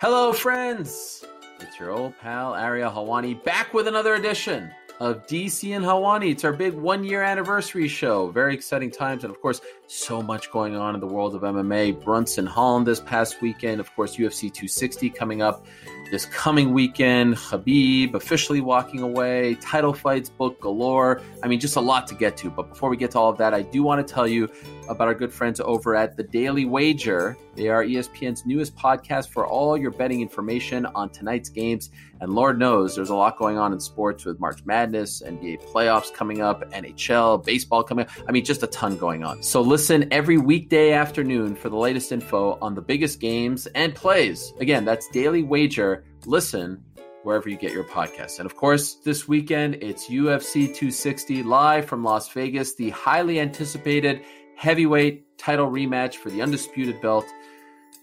[0.00, 1.26] Hello, friends.
[1.60, 6.30] It's your old pal Ariel Helwani back with another edition of DC and Helwani.
[6.30, 8.30] It's our big one year anniversary show.
[8.30, 12.02] Very exciting times, and of course, so much going on in the world of MMA.
[12.02, 15.66] Brunson Holland this past weekend, of course, UFC 260 coming up
[16.10, 17.34] this coming weekend.
[17.34, 21.20] Khabib officially walking away, title fights book galore.
[21.42, 22.48] I mean, just a lot to get to.
[22.48, 24.48] But before we get to all of that, I do want to tell you
[24.88, 27.36] about our good friends over at The Daily Wager.
[27.54, 31.90] They are ESPN's newest podcast for all your betting information on tonight's games.
[32.20, 36.12] And Lord knows there's a lot going on in sports with March Madness, NBA playoffs
[36.12, 38.10] coming up, NHL, baseball coming up.
[38.28, 39.42] I mean, just a ton going on.
[39.42, 44.52] So listen every weekday afternoon for the latest info on the biggest games and plays.
[44.60, 46.04] Again, that's Daily Wager.
[46.26, 46.84] Listen
[47.22, 48.38] wherever you get your podcasts.
[48.38, 54.22] And of course, this weekend it's UFC 260 live from Las Vegas, the highly anticipated
[54.56, 57.24] heavyweight title rematch for the undisputed belt.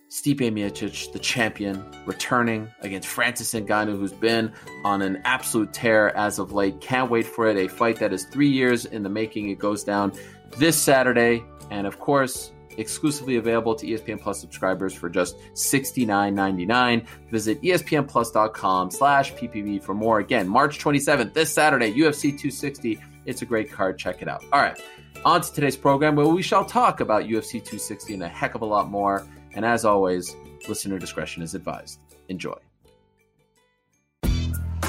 [0.10, 4.54] Stipe Miocic, the champion, returning against Francis Ngannou, who's been
[4.86, 6.80] on an absolute tear as of late.
[6.80, 7.58] Can't wait for it.
[7.58, 9.49] A fight that is three years in the making.
[9.49, 10.14] It goes down
[10.58, 11.44] this Saturday.
[11.70, 17.05] And of course, exclusively available to ESPN Plus subscribers for just $69.99.
[17.30, 20.20] Visit espnplus.com slash ppv for more.
[20.20, 22.99] Again, March 27th, this Saturday, UFC 260.
[23.26, 23.98] It's a great card.
[23.98, 24.44] Check it out.
[24.54, 24.80] All right,
[25.26, 28.62] on to today's program where we shall talk about UFC 260 and a heck of
[28.62, 29.27] a lot more.
[29.58, 30.36] And as always,
[30.70, 32.00] listener discretion is advised.
[32.30, 32.54] Enjoy.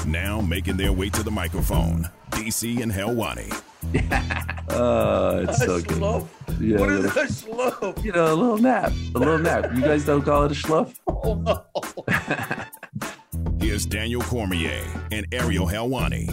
[0.05, 3.51] Now making their way to the microphone, DC and Helwani.
[4.69, 5.97] Uh, it's so a good.
[5.97, 6.27] schluff?
[6.61, 8.03] Yeah, what a is little- a schluff?
[8.03, 8.93] You know, a little nap.
[9.15, 9.71] A little nap.
[9.73, 10.95] You guys don't call it a schluff?
[11.07, 11.65] Oh, no.
[13.59, 16.31] Here's Daniel Cormier and Ariel Helwani.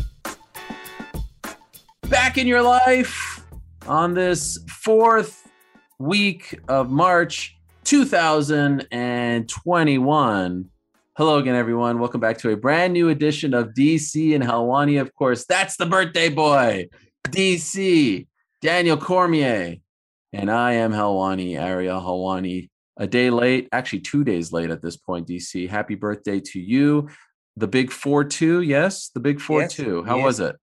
[2.10, 3.42] back in your life
[3.86, 5.48] on this fourth
[5.98, 7.55] week of March
[7.86, 10.64] 2021.
[11.16, 12.00] Hello again, everyone.
[12.00, 15.00] Welcome back to a brand new edition of DC and Helwani.
[15.00, 16.88] Of course, that's the birthday boy,
[17.28, 18.26] DC,
[18.60, 19.76] Daniel Cormier.
[20.32, 22.70] And I am Helwani, Ariel Helwani.
[22.96, 25.68] A day late, actually, two days late at this point, DC.
[25.68, 27.08] Happy birthday to you.
[27.56, 29.10] The big 4 2, yes?
[29.10, 30.02] The big 4 Yes, 2.
[30.02, 30.24] How yes.
[30.24, 30.56] was it?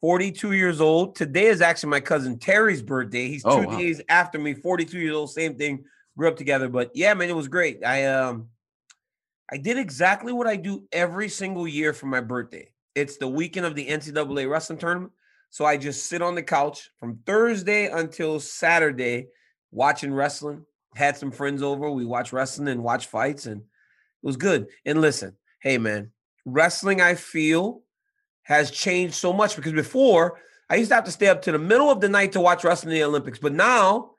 [0.00, 1.16] 42 years old.
[1.16, 3.26] Today is actually my cousin Terry's birthday.
[3.26, 3.78] He's oh, two Oh, wow.
[3.78, 5.84] days after me, 42 years old, same thing.
[6.16, 6.68] Grew up together.
[6.68, 7.84] But yeah, man, it was great.
[7.84, 8.48] I um
[9.50, 12.70] I did exactly what I do every single year for my birthday.
[12.94, 15.12] It's the weekend of the NCAA wrestling tournament.
[15.50, 19.28] So I just sit on the couch from Thursday until Saturday
[19.70, 20.64] watching wrestling.
[20.96, 21.90] Had some friends over.
[21.90, 23.66] We watch wrestling and watch fights, and it
[24.22, 24.68] was good.
[24.84, 26.12] And listen, hey man,
[26.44, 27.82] wrestling, I feel,
[28.42, 31.58] has changed so much because before I used to have to stay up to the
[31.58, 34.13] middle of the night to watch wrestling in the Olympics, but now,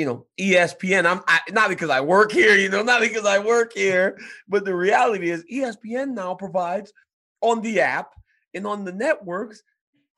[0.00, 1.04] you know, ESPN.
[1.04, 4.18] I'm I, not because I work here, you know, not because I work here,
[4.48, 6.90] but the reality is ESPN now provides
[7.42, 8.14] on the app
[8.54, 9.62] and on the networks.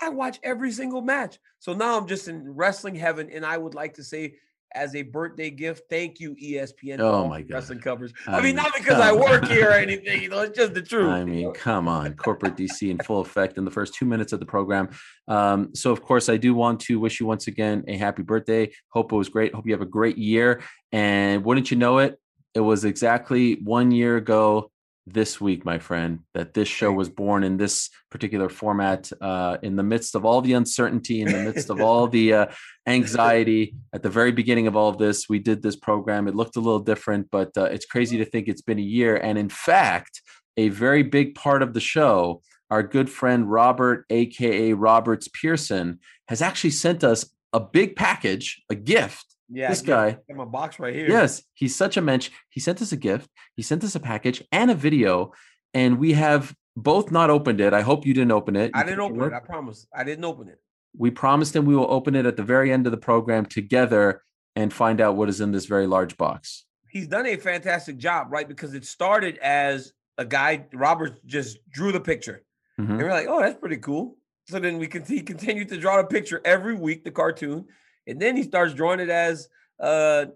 [0.00, 1.40] I watch every single match.
[1.58, 4.34] So now I'm just in wrestling heaven, and I would like to say.
[4.74, 7.00] As a birthday gift, thank you, ESPN.
[7.00, 7.54] Oh my God.
[7.54, 8.12] wrestling covers.
[8.26, 10.82] I I mean, not because I work here or anything, you know, it's just the
[10.82, 11.08] truth.
[11.08, 11.52] I you mean, know?
[11.52, 14.88] come on, corporate DC in full effect in the first two minutes of the program.
[15.28, 18.72] Um, so, of course, I do want to wish you once again a happy birthday.
[18.88, 19.54] Hope it was great.
[19.54, 20.62] Hope you have a great year.
[20.90, 22.18] And wouldn't you know it,
[22.54, 24.70] it was exactly one year ago
[25.06, 29.76] this week, my friend, that this show was born in this particular format, uh, in
[29.76, 32.46] the midst of all the uncertainty, in the midst of all the uh,
[32.86, 33.74] anxiety.
[33.92, 36.28] At the very beginning of all of this, we did this program.
[36.28, 39.16] It looked a little different, but uh, it's crazy to think it's been a year.
[39.16, 40.22] And in fact,
[40.56, 45.98] a very big part of the show, our good friend Robert, aka Roberts Pearson,
[46.28, 49.31] has actually sent us a big package, a gift.
[49.52, 51.08] Yeah, this guy, in my box right here.
[51.08, 52.30] yes, he's such a mensch.
[52.48, 53.28] He sent us a gift.
[53.54, 55.32] He sent us a package and a video,
[55.74, 57.74] and we have both not opened it.
[57.74, 58.70] I hope you didn't open it.
[58.74, 59.32] I didn't open look.
[59.32, 59.34] it.
[59.36, 59.86] I promise.
[59.94, 60.58] I didn't open it.
[60.96, 64.22] We promised him we will open it at the very end of the program together
[64.56, 66.64] and find out what is in this very large box.
[66.88, 68.46] He's done a fantastic job, right?
[68.48, 70.66] Because it started as a guy.
[70.74, 72.42] Robert just drew the picture,
[72.78, 72.90] Mhm.
[72.90, 74.16] and we're like, "Oh, that's pretty cool."
[74.48, 77.66] So then we can he continued to draw the picture every week, the cartoon,
[78.06, 79.48] and then he starts drawing it as
[79.80, 80.26] uh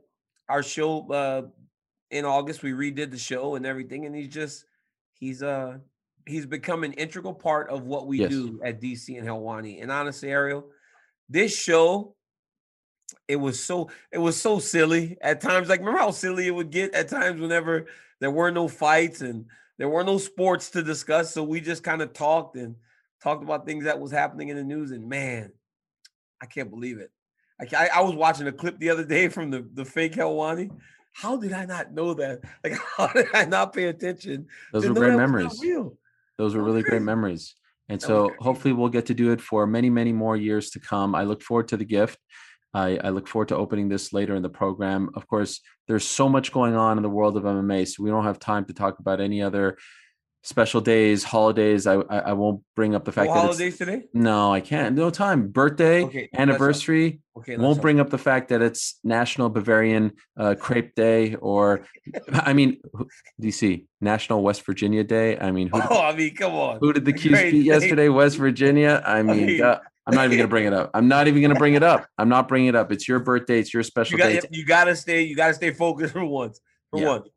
[0.48, 1.42] our show uh
[2.10, 2.62] in August.
[2.62, 4.64] We redid the show and everything, and he's just
[5.14, 5.78] he's uh
[6.26, 8.30] he's become an integral part of what we Yes.
[8.30, 9.82] do at DC and Helwani.
[9.82, 10.66] And honestly, Ariel,
[11.28, 12.14] this show
[13.28, 15.68] it was so it was so silly at times.
[15.68, 17.86] Like remember how silly it would get at times whenever
[18.20, 19.46] there were no fights and
[19.78, 21.32] there were no sports to discuss.
[21.34, 22.76] So we just kind of talked and
[23.22, 24.90] talked about things that was happening in the news.
[24.90, 25.52] And man,
[26.40, 27.10] I can't believe it.
[27.60, 30.70] I, I, I was watching a clip the other day from the the fake Helwani.
[31.12, 32.40] how did I not know that?
[32.64, 34.46] Like, how did I not pay attention?
[34.72, 35.92] Those were great that was not memories.
[36.38, 37.54] Those were really great memories.
[37.88, 41.14] And so hopefully we'll get to do it for many, many more years to come.
[41.14, 42.18] I look forward to the gift.
[42.74, 45.08] I, I look forward to opening this later in the program.
[45.14, 48.24] Of course, there's so much going on in the world of MMA, so we don't
[48.24, 49.78] have time to talk about any other
[50.46, 51.86] special days, holidays.
[51.86, 54.04] I I, I won't bring up the fact that it's, holidays today.
[54.14, 54.94] no, I can't.
[54.94, 55.48] No time.
[55.48, 57.20] Birthday, Okay, anniversary.
[57.36, 61.84] Okay, Won't bring up the fact that it's National Bavarian uh, Crepe Day, or
[62.32, 62.80] I mean,
[63.42, 65.36] DC National West Virginia Day.
[65.38, 66.78] I mean, who, Oh, I mean, come on.
[66.80, 68.08] who did the Qs beat yesterday?
[68.08, 69.02] West Virginia.
[69.04, 70.92] I mean, mean- uh, I'm not even gonna bring it up.
[70.94, 72.06] I'm not even gonna bring it up.
[72.16, 72.92] I'm not bringing it up.
[72.92, 73.58] It's your birthday.
[73.58, 74.40] It's your You special got day.
[74.52, 75.22] You got to stay.
[75.22, 76.60] You got to stay focused for once.
[76.92, 77.08] For Yeah.
[77.08, 77.28] once.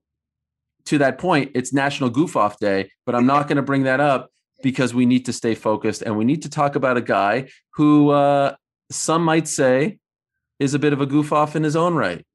[0.89, 3.99] To that point, it's National Goof Off Day, but I'm not going to bring that
[3.99, 4.31] up
[4.63, 8.09] because we need to stay focused and we need to talk about a guy who
[8.09, 8.55] uh,
[8.89, 9.99] some might say
[10.57, 12.25] is a bit of a goof off in his own right,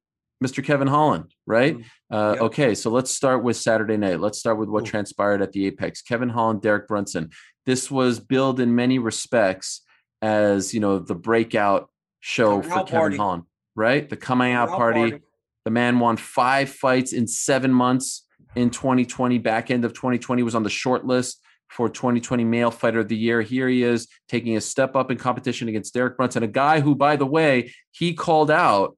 [0.42, 0.64] Mr.
[0.64, 1.76] Kevin Holland, right?
[1.76, 2.42] Mm, Uh, yep.
[2.42, 4.20] Okay, so let's start with Saturday night.
[4.20, 6.00] Let's start with what transpired at the Apex.
[6.02, 7.30] Kevin Holland, Derek Brunson.
[7.66, 9.82] This was billed in many respects
[10.22, 11.90] as you know the breakout
[12.20, 13.16] show for Kevin party.
[13.16, 13.42] Holland,
[13.74, 14.08] right?
[14.08, 15.20] The coming out Out party.
[15.64, 18.23] The man won five fights in seven months
[18.56, 19.38] in 2020.
[19.38, 23.16] Back end of 2020 was on the short list for 2020 Male Fighter of the
[23.16, 23.42] Year.
[23.42, 26.94] Here he is taking a step up in competition against Derek Brunson, a guy who,
[26.94, 28.96] by the way, he called out.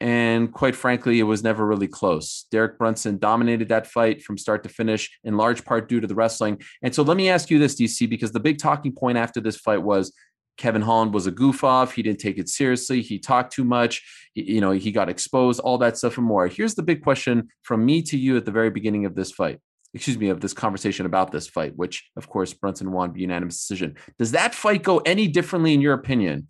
[0.00, 2.46] And quite frankly, it was never really close.
[2.50, 6.14] Derek Brunson dominated that fight from start to finish, in large part due to the
[6.16, 6.60] wrestling.
[6.82, 9.56] And so let me ask you this, DC, because the big talking point after this
[9.56, 10.12] fight was
[10.56, 11.94] Kevin Holland was a goof off.
[11.94, 13.02] He didn't take it seriously.
[13.02, 14.02] He talked too much.
[14.34, 16.46] You know, he got exposed, all that stuff and more.
[16.46, 19.60] Here's the big question from me to you at the very beginning of this fight.
[19.94, 23.58] Excuse me, of this conversation about this fight, which of course Brunson won by unanimous
[23.58, 23.96] decision.
[24.18, 26.48] Does that fight go any differently in your opinion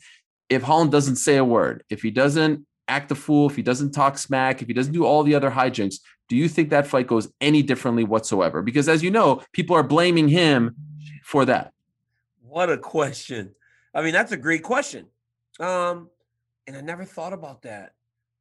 [0.49, 1.83] if Holland doesn't say a word?
[1.91, 5.05] If he doesn't act the fool, if he doesn't talk smack, if he doesn't do
[5.05, 5.97] all the other hijinks,
[6.29, 8.63] do you think that fight goes any differently whatsoever?
[8.63, 10.77] Because as you know, people are blaming him
[11.25, 11.73] for that.
[12.43, 13.55] What a question.
[13.95, 15.07] I mean, that's a great question.
[15.61, 16.09] Um,
[16.67, 17.95] and I never thought about that.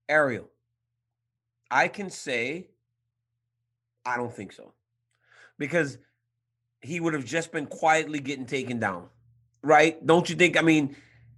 [0.07, 0.49] Ariel,
[1.69, 2.67] I can say
[4.05, 4.73] I don't think so.
[5.57, 5.97] Because
[6.81, 9.07] he would have just been quietly getting taken down.
[9.61, 10.05] Right?
[10.05, 10.57] Don't you think?
[10.57, 10.95] I mean,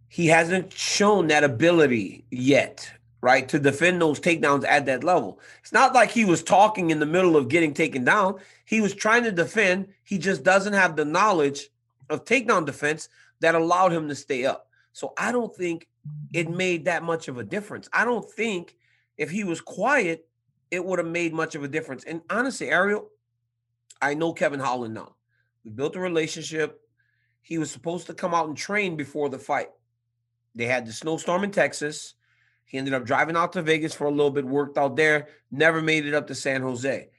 [0.08, 2.90] he hasn't shown that ability yet,
[3.20, 3.50] right?
[3.50, 5.40] To defend those takedowns at that level.
[5.60, 8.40] It's not like he was talking in the middle of getting taken down.
[8.64, 9.88] He was trying to defend.
[10.04, 11.70] He just doesn't have the knowledge
[12.10, 13.10] of takedown defense
[13.44, 14.70] that allowed him to stay up.
[14.94, 15.90] So I don't think
[16.32, 17.90] it made that much of a difference.
[17.92, 18.76] I don't think
[19.18, 20.26] if he was quiet,
[20.72, 22.06] it would have made much of a difference.
[22.06, 23.10] And honestly, Ariel,
[24.02, 25.16] I know Kevin Holland now.
[25.66, 26.80] We built a relationship.
[27.42, 29.70] He was supposed to come out and train before the fight.
[30.56, 32.14] They had the snowstorm in Texas.
[32.64, 35.82] He ended up driving out to Vegas for a little bit, worked out there, never
[35.82, 37.10] made it up to San Jose.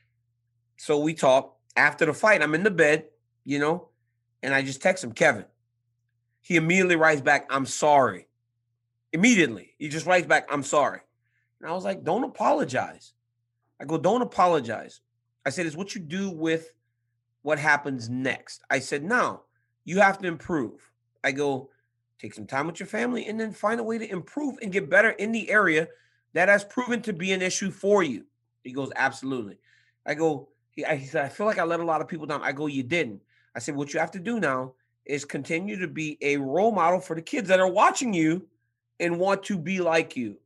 [0.79, 2.43] So we talked after the fight.
[2.43, 3.05] I'm in the bed,
[3.45, 3.91] you know,
[4.43, 5.45] and I just text him, Kevin.
[6.45, 8.29] He immediately writes back, I'm sorry.
[9.15, 9.73] Immediately.
[9.79, 11.01] He just writes back, I'm sorry.
[11.59, 13.15] And I was like, don't apologize.
[13.81, 15.01] I go, don't apologize.
[15.47, 16.75] I said, it's what you do with
[17.41, 18.63] what happens next.
[18.71, 19.45] I said, now
[19.87, 20.91] you have to improve.
[21.25, 21.71] I go,
[22.19, 24.91] take some time with your family and then find a way to improve and get
[24.91, 25.89] better in the area
[26.35, 28.27] that has proven to be an issue for you.
[28.63, 29.59] He goes, absolutely.
[30.05, 32.27] I go, he, I, he said, I feel like I let a lot of people
[32.27, 32.43] down.
[32.43, 33.23] I go, you didn't.
[33.55, 34.75] I said, what you have to do now
[35.07, 38.47] is continue to be a role model for the kids that are watching you
[39.01, 40.37] and want to be like you.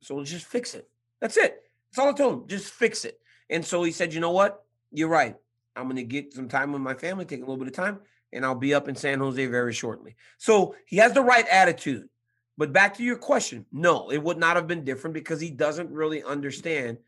[0.00, 0.88] So just fix it.
[1.20, 1.62] That's it.
[1.90, 2.48] That's all I told him.
[2.48, 3.18] Just fix it.
[3.50, 4.64] And so he said, you know what?
[4.92, 5.36] You're right.
[5.74, 8.00] I'm going to get some time with my family, take a little bit of time,
[8.32, 10.16] and I'll be up in San Jose very shortly.
[10.38, 12.08] So he has the right attitude.
[12.58, 15.90] But back to your question, no, it would not have been different because he doesn't
[15.90, 16.98] really understand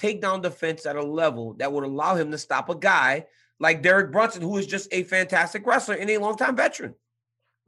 [0.00, 3.26] takedown defense at a level that would allow him to stop a guy
[3.62, 6.94] like Derek Brunson, who is just a fantastic wrestler and a longtime veteran.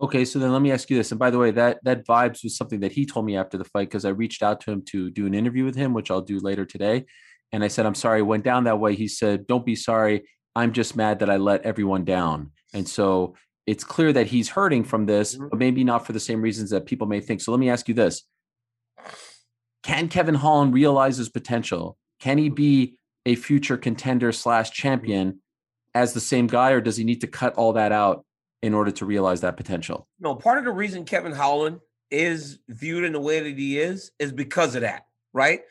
[0.00, 1.12] Okay, so then let me ask you this.
[1.12, 3.64] And by the way, that that vibes was something that he told me after the
[3.64, 6.20] fight because I reached out to him to do an interview with him, which I'll
[6.20, 7.06] do later today.
[7.52, 8.96] And I said, I'm sorry, went down that way.
[8.96, 10.24] He said, Don't be sorry.
[10.56, 12.50] I'm just mad that I let everyone down.
[12.72, 13.36] And so
[13.66, 15.50] it's clear that he's hurting from this, Mhm.
[15.50, 17.40] but maybe not for the same reasons that people may think.
[17.40, 18.24] So let me ask you this.
[19.84, 21.96] Can Kevin Holland realize his potential?
[22.18, 22.96] Can he be
[23.26, 25.40] a future contender slash champion
[25.94, 28.24] as the same guy, or does he need to cut all that out
[28.62, 30.08] in order to realize that potential?
[30.18, 34.10] No, part of the reason Kevin Holland is viewed in the way that he is
[34.18, 35.62] is because of that, right?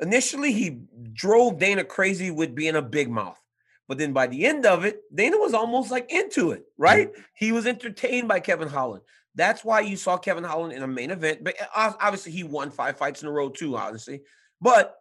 [0.00, 0.80] Initially, he
[1.12, 3.40] drove Dana crazy with being a big mouth.
[3.86, 7.10] But then by the end of it, Dana was almost like into it, right?
[7.34, 9.02] He was entertained by Kevin Holland.
[9.34, 11.44] That's why you saw Kevin Holland in a main event.
[11.44, 14.22] But uh, obviously, he won five fights in a row, too, honestly.
[14.60, 14.96] But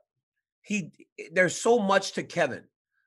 [0.62, 0.92] he
[1.32, 2.64] there's so much to Kevin.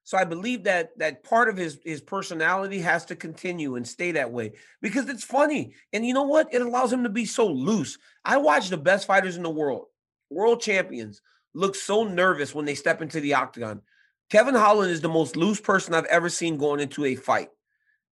[0.07, 4.13] So I believe that that part of his his personality has to continue and stay
[4.13, 5.75] that way because it's funny.
[5.93, 6.55] And you know what?
[6.55, 7.99] It allows him to be so loose.
[8.25, 9.87] I watch the best fighters in the world,
[10.31, 11.23] world champions,
[11.55, 13.83] look so nervous when they step into the octagon.
[14.31, 17.49] Kevin Holland is the most loose person I've ever seen going into a fight.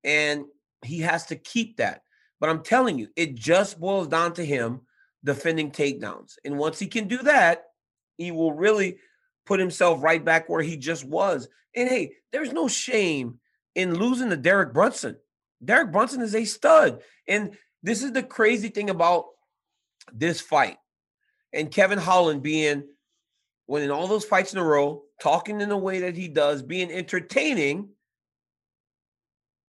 [0.02, 0.46] And
[0.84, 2.02] he has to keep that.
[2.40, 4.80] But I'm telling you, it just boils down to him
[5.22, 6.38] defending takedowns.
[6.44, 7.66] And once he can do that,
[8.18, 8.98] he will really
[9.46, 11.48] put himself right back where he just was.
[11.74, 13.40] And hey, there's no shame
[13.74, 15.16] in losing to Derek Brunson.
[15.64, 17.02] Derek Brunson is a stud.
[17.26, 19.26] And this is the crazy thing about
[20.12, 20.78] this fight.
[21.52, 22.84] And Kevin Holland being
[23.66, 26.90] winning all those fights in a row, talking in the way that he does, being
[26.90, 27.88] entertaining.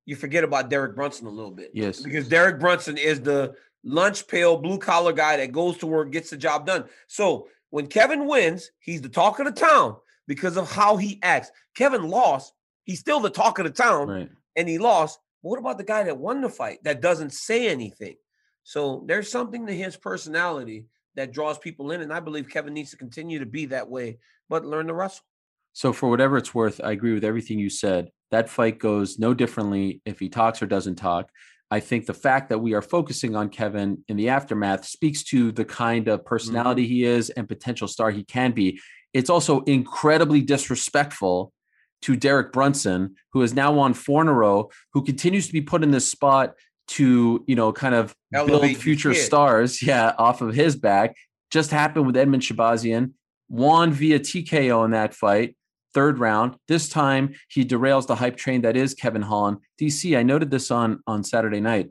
[0.06, 1.72] You forget about Derek Brunson a little bit.
[1.74, 2.02] Yes.
[2.02, 6.30] Because Derek Brunson is the lunch pail, blue collar guy that goes to work, gets
[6.30, 6.86] the job done.
[7.08, 9.98] So when Kevin wins, he's the talk of the town
[10.30, 11.52] because of how he acts.
[11.76, 12.54] Kevin lost,
[12.86, 14.30] he's still the talk of the town, Right.
[14.56, 15.20] and he lost.
[15.44, 18.16] But what about the guy that won the fight that doesn't say anything?
[18.64, 22.92] So there's something to his personality that draws people in, and I believe Kevin needs
[22.92, 25.26] to continue to be that way, but learn to wrestle.
[25.74, 28.10] So for whatever it's worth, I agree with everything you said.
[28.32, 31.30] That fight goes no differently if he talks or doesn't talk.
[31.76, 35.52] I think the fact that we are focusing on Kevin in the aftermath speaks to
[35.52, 36.94] the kind of personality mm-hmm.
[36.94, 38.80] he is and potential star he can be.
[39.14, 41.52] It's also incredibly disrespectful
[42.04, 45.60] to Derek Brunson, who is now on four in a row, who continues to be
[45.60, 46.54] put in this spot
[46.88, 51.18] to, you know, kind of Elevate build future stars, yeah, off of his back.
[51.52, 53.12] Just happened with Edmen Shahbazyan,
[53.50, 55.58] won via TKO in that fight,
[55.96, 56.58] third round.
[56.68, 59.58] This time he derails the hype train that is Kevin Holland.
[59.82, 61.90] DC, I noted this on on Saturday night.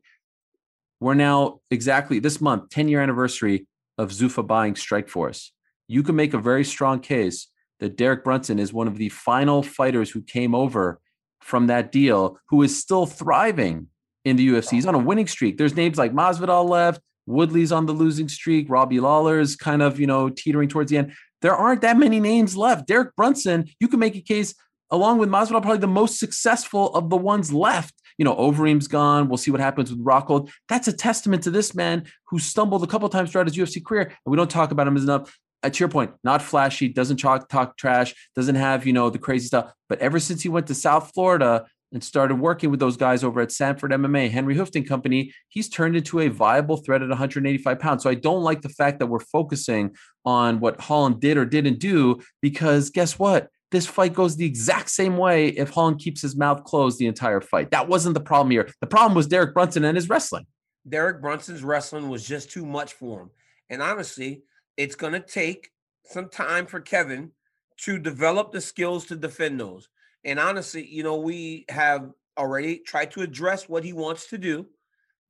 [1.00, 3.66] We're now exactly this month, 10 year anniversary
[3.98, 5.50] of Zuffa buying Strikeforce.
[5.88, 7.48] You can make a very strong case
[7.80, 11.00] that Derek Brunson is one of the final fighters who came over
[11.40, 13.88] from that deal, who is still thriving
[14.24, 14.70] in the UFC.
[14.72, 15.58] He's on a winning streak.
[15.58, 20.06] There's names like Masvidal left, Woodley's on the losing streak, Robbie Lawler's kind of, you
[20.06, 21.12] know, teetering towards the end.
[21.44, 22.86] There aren't that many names left.
[22.86, 24.54] Derek Brunson, you can make a case
[24.90, 27.92] along with Masvidal, probably the most successful of the ones left.
[28.16, 29.28] You know, Overeem's gone.
[29.28, 30.50] We'll see what happens with Rockhold.
[30.70, 34.04] That's a testament to this man who stumbled a couple times throughout his UFC career,
[34.04, 35.38] and we don't talk about him enough.
[35.62, 39.18] Uh, to your point, not flashy, doesn't talk talk trash, doesn't have you know the
[39.18, 39.70] crazy stuff.
[39.90, 43.40] But ever since he went to South Florida and started working with those guys over
[43.40, 48.02] at Sanford MMA, Henry Hoofton Company, he's turned into a viable threat at 185 pounds.
[48.02, 51.78] So I don't like the fact that we're focusing on what Holland did or didn't
[51.78, 53.48] do because guess what?
[53.70, 57.40] This fight goes the exact same way if Holland keeps his mouth closed the entire
[57.40, 57.70] fight.
[57.70, 58.68] That wasn't the problem here.
[58.80, 60.46] The problem was Derek Brunson and his wrestling.
[60.88, 63.30] Derek Brunson's wrestling was just too much for him.
[63.70, 64.42] And honestly,
[64.76, 65.70] it's going to take
[66.04, 67.30] some time for Kevin
[67.78, 69.88] to develop the skills to defend those.
[70.24, 74.66] And honestly, you know, we have already tried to address what he wants to do.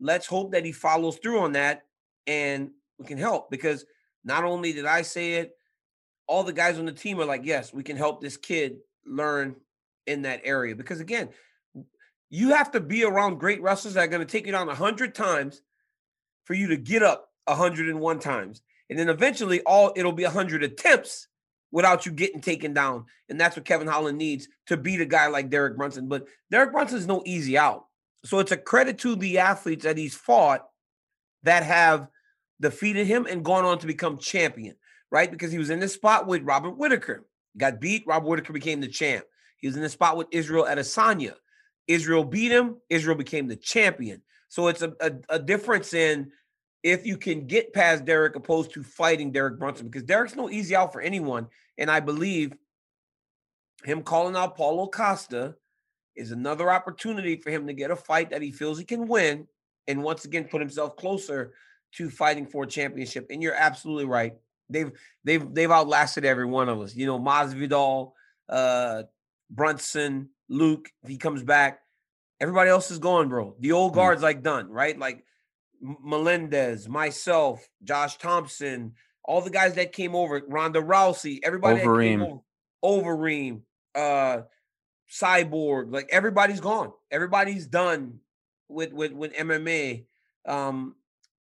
[0.01, 1.83] Let's hope that he follows through on that
[2.27, 3.85] and we can help because
[4.25, 5.53] not only did I say it,
[6.27, 9.57] all the guys on the team are like, yes, we can help this kid learn
[10.07, 10.75] in that area.
[10.75, 11.29] Because again,
[12.31, 15.15] you have to be around great wrestlers that are going to take you down 100
[15.15, 15.63] times
[16.45, 18.63] for you to get up 101 times.
[18.89, 21.29] And then eventually all it'll be 100 attempts
[21.75, 23.05] without you getting taken down.
[23.29, 26.07] And that's what Kevin Holland needs to beat a guy like Derek Brunson.
[26.07, 27.87] But Derek Brunson is no easy out.
[28.25, 30.69] So it's a credit to the athletes that he's fought
[31.43, 32.07] that have
[32.61, 34.77] defeated him and gone on to become champion,
[35.11, 35.29] right?
[35.29, 37.27] Because he was in this spot with Robert Whitaker,
[37.59, 38.05] got beat.
[38.07, 39.25] Robert Whitaker became the champ.
[39.57, 41.35] He was in the spot with Israel Adesanya.
[41.89, 42.77] Israel beat him.
[42.89, 44.23] Israel became the champion.
[44.49, 46.31] So it's a, a, a difference in
[46.85, 50.77] if you can get past Derek opposed to fighting Derek Brunson because Derek's no easy
[50.77, 51.49] out for anyone.
[51.79, 52.53] And I believe
[53.85, 55.57] him calling out Paulo Costa
[56.15, 59.49] is another opportunity for him to get a fight that he feels he can win
[59.89, 61.55] and once again put himself closer
[61.93, 63.27] to fighting for a championship.
[63.31, 64.35] And you're absolutely right.
[64.69, 64.93] They've
[65.25, 66.95] they've they've outlasted every one of us.
[66.95, 68.13] You know, Masvidal,
[68.49, 69.05] uh,
[69.51, 71.81] Brunson, Luke, if he comes back,
[72.41, 73.57] everybody else is gone, bro.
[73.59, 73.97] The old Mm.
[73.97, 74.99] guard's like done, right?
[74.99, 75.25] Like
[76.03, 78.93] Melendez, myself, Josh Thomson,
[79.25, 82.41] all the guys that came over, Ronda Rousey, everybody that came Overeem.
[82.83, 83.61] over, Overeem,
[83.95, 84.43] uh,
[85.11, 86.93] Cyborg, like everybody's gone.
[87.11, 88.21] Everybody's done
[88.69, 90.07] with with with MMA
[90.47, 90.95] um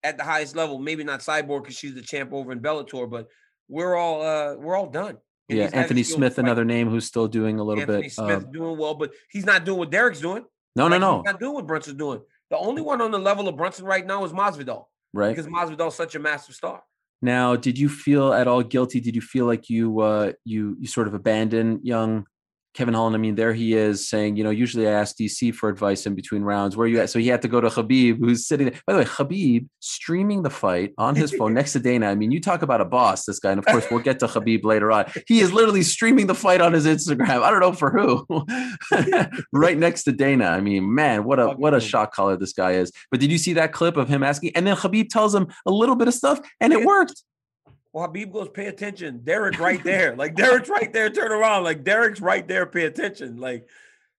[0.02, 0.78] at the highest level.
[0.78, 3.28] Maybe not Cyborg because she's the champ over in Bellator, but
[3.68, 5.16] we're all uh we're all done.
[5.48, 8.02] And Yeah, these guys are Anthony Smith, another name who's still doing a little Anthony
[8.02, 8.12] bit.
[8.12, 10.44] Smith of- doing well, but he's not doing what Derek's doing.
[10.76, 11.16] no, no, Like, no.
[11.22, 12.20] He's not doing what Brunson's doing.
[12.54, 15.34] The only one on the level of Brunson right now is Masvidal Right.
[15.34, 16.84] because Masvidal's such a massive star.
[17.20, 19.00] Now, did you feel at all guilty?
[19.00, 22.26] Did you feel like you uh, you you sort of abandoned young
[22.74, 25.68] Kevin Holland, I mean, there he is saying, you know, usually I ask DC for
[25.68, 26.76] advice in between rounds.
[26.76, 27.08] Where are you at?
[27.08, 28.80] So he had to go to Khabib, who's sitting there.
[28.84, 32.08] By the way, Khabib streaming the fight on his phone next to Dana.
[32.08, 33.52] I mean, you talk about a boss, this guy.
[33.52, 35.06] And of course, we'll get to Khabib later on.
[35.28, 37.42] He is literally streaming the fight on his Instagram.
[37.42, 38.26] I don't know for who.
[39.52, 40.46] right next to Dana.
[40.46, 42.90] I mean, man, what a what a shot caller this guy is.
[43.10, 44.56] But did you see that clip of him asking?
[44.56, 47.22] And then Khabib tells him a little bit of stuff, and it worked.
[47.94, 49.20] Well, Khabib goes, pay attention.
[49.22, 50.16] Derek right there.
[50.16, 51.62] like Derek's right there, turn around.
[51.62, 53.36] Like Derek's right there, pay attention.
[53.36, 53.68] Like,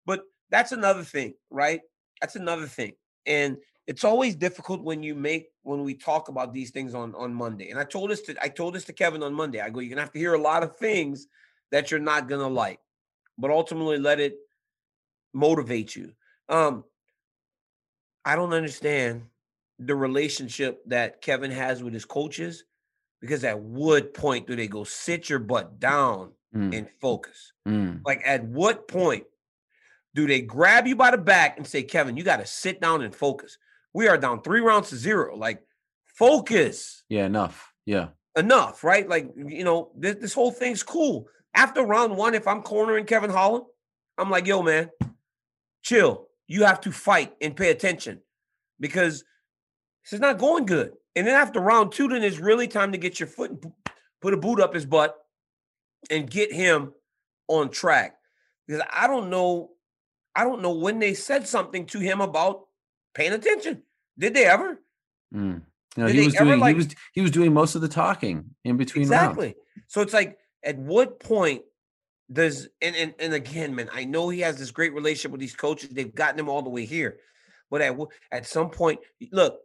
[0.06, 1.82] but that's another thing, right?
[2.22, 2.94] That's another thing.
[3.26, 7.34] And it's always difficult when you make when we talk about these things on on
[7.34, 7.70] Monday.
[7.70, 9.60] And I told this to I told this to Kevin on Monday.
[9.60, 11.28] I go, you're gonna have to hear a lot of things
[11.74, 12.80] that you're not gonna like,
[13.38, 14.38] but ultimately let it
[15.34, 16.14] motivate you.
[16.48, 16.86] Um,
[18.24, 19.24] I don't understand
[19.80, 22.64] the relationship that Kevin has with his coaches
[23.22, 26.76] because at what point do they go sit your butt down mm.
[26.78, 27.54] and focus?
[27.68, 28.02] Mm.
[28.06, 29.26] Like at what point
[30.14, 33.02] do they grab you by the back and say, Kevin, you got to sit down
[33.02, 33.58] and focus?
[33.94, 35.36] We are down three rounds to zero.
[35.36, 35.62] Like
[36.06, 37.04] focus.
[37.10, 37.74] Yeah, enough.
[37.86, 38.10] Yeah.
[38.36, 39.08] Enough, right?
[39.08, 41.28] Like, you know, this, this whole thing's cool.
[41.54, 43.66] After round one, if I'm cornering Kevin Holland,
[44.18, 44.90] I'm like, yo, man,
[45.84, 46.28] chill.
[46.48, 48.22] You have to fight and pay attention
[48.80, 49.24] because
[50.04, 50.92] this is not going good.
[51.16, 53.74] And then after round two, then it's really time to get your foot and
[54.22, 55.16] put a boot up his butt
[56.10, 56.94] and get him
[57.48, 58.18] on track.
[58.68, 59.72] Because I don't know,
[60.36, 62.66] I don't know when they said something to him about
[63.14, 63.84] paying attention.
[64.18, 64.80] Did they ever?
[65.34, 65.62] Mm.
[65.98, 68.76] No, he was doing like, he was he was doing most of the talking in
[68.76, 69.04] between.
[69.04, 69.48] Exactly.
[69.48, 69.60] Rounds.
[69.88, 71.62] So it's like, at what point
[72.32, 75.56] does and, and and again, man, I know he has this great relationship with these
[75.56, 75.90] coaches.
[75.92, 77.20] They've gotten him all the way here,
[77.70, 77.96] but at
[78.32, 79.00] at some point,
[79.32, 79.60] look,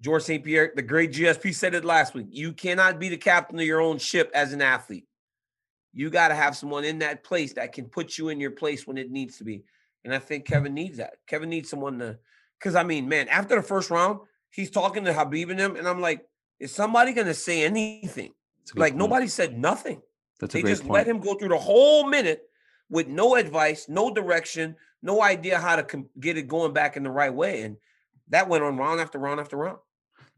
[0.00, 0.44] Georges St.
[0.44, 2.26] Pierre, the great GSP, said it last week.
[2.30, 5.06] You cannot be the captain of your own ship as an athlete.
[5.92, 8.86] You got to have someone in that place that can put you in your place
[8.86, 9.62] when it needs to be.
[10.04, 11.14] And I think Kevin needs that.
[11.26, 12.18] Kevin needs someone to,
[12.58, 15.88] because I mean, man, after the first round, he's talking to Khabib and him, and
[15.88, 16.26] I'm like,
[16.60, 18.32] is somebody going to say anything?
[18.74, 18.98] Like point.
[18.98, 20.02] nobody said nothing.
[20.40, 20.94] That's they just point.
[20.94, 22.42] let him go through the whole minute
[22.90, 27.02] with no advice, no direction, no idea how to com- get it going back in
[27.02, 27.62] the right way.
[27.62, 27.76] And
[28.28, 29.78] that went on round after round after round.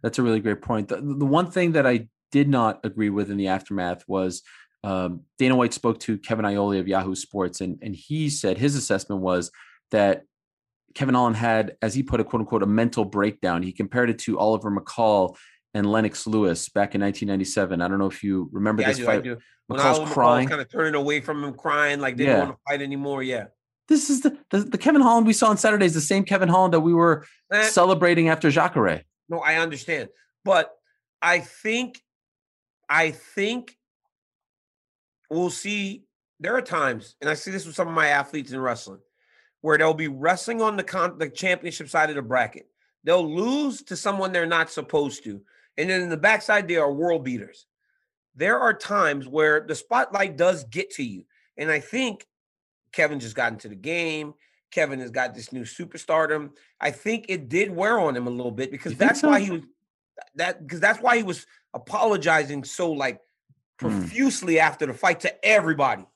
[0.02, 0.88] That's a really great point.
[0.88, 4.42] The, the one thing that I did not agree with in the aftermath was
[4.84, 8.76] um, Dana White spoke to Kevin Iole of Yahoo Sports, and and he said his
[8.76, 9.50] assessment was
[9.90, 10.22] that
[10.94, 13.62] Kevin Holland had, as he put it, quote unquote, a mental breakdown.
[13.62, 15.36] He compared it to Oliver McCall
[15.74, 17.82] and Lennox Lewis back in 1997.
[17.82, 19.18] I don't know if you remember yeah, this I do, fight.
[19.18, 19.38] I do.
[19.70, 22.36] McCall's crying, kind of turning away from him, crying like they yeah.
[22.36, 23.22] don't want to fight anymore.
[23.22, 23.46] Yeah.
[23.88, 26.48] This is the, the, the Kevin Holland we saw on Saturday is the same Kevin
[26.48, 27.68] Holland that we were eh.
[27.68, 29.02] celebrating after Jacare.
[29.28, 30.08] No, I understand.
[30.44, 30.72] But
[31.22, 32.00] I think,
[32.88, 33.76] I think
[35.30, 36.04] we'll see.
[36.38, 39.00] There are times, and I see this with some of my athletes in wrestling,
[39.62, 42.66] where they'll be wrestling on the con- the championship side of the bracket.
[43.04, 45.40] They'll lose to someone they're not supposed to,
[45.78, 47.66] and then in the backside they are world beaters.
[48.34, 51.24] There are times where the spotlight does get to you,
[51.56, 52.26] and I think
[52.96, 54.32] Kevin just got into the game.
[54.70, 56.50] Kevin has got this new superstardom.
[56.80, 59.28] I think it did wear on him a little bit because that's so?
[59.28, 59.62] why he was
[60.36, 63.20] that because that's why he was apologizing so like
[63.78, 63.88] hmm.
[63.88, 64.60] profusely mm.
[64.60, 66.06] after the fight to everybody.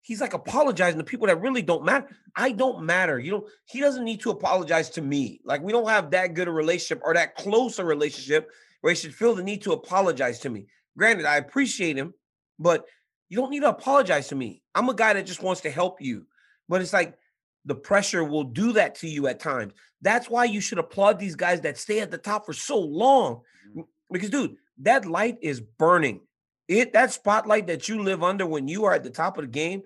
[0.00, 2.08] He's like apologizing to people that really don't matter.
[2.34, 3.18] I don't matter.
[3.18, 5.42] You know, he doesn't need to apologize to me.
[5.44, 8.50] Like we don't have that good a relationship or that close a relationship
[8.80, 10.68] where he should feel the need to apologize to me.
[10.96, 12.14] Granted, I appreciate him,
[12.58, 12.86] but
[13.28, 14.62] you don't need to apologize to me.
[14.74, 16.26] I'm a guy that just wants to help you.
[16.70, 17.18] But it's like
[17.64, 19.74] the pressure will do that to you at times.
[20.00, 23.40] That's why you should applaud these guys that stay at the top for so long.
[23.68, 23.80] Mm-hmm.
[24.10, 26.20] Because, dude, that light is burning.
[26.68, 29.50] It that spotlight that you live under when you are at the top of the
[29.50, 29.82] game,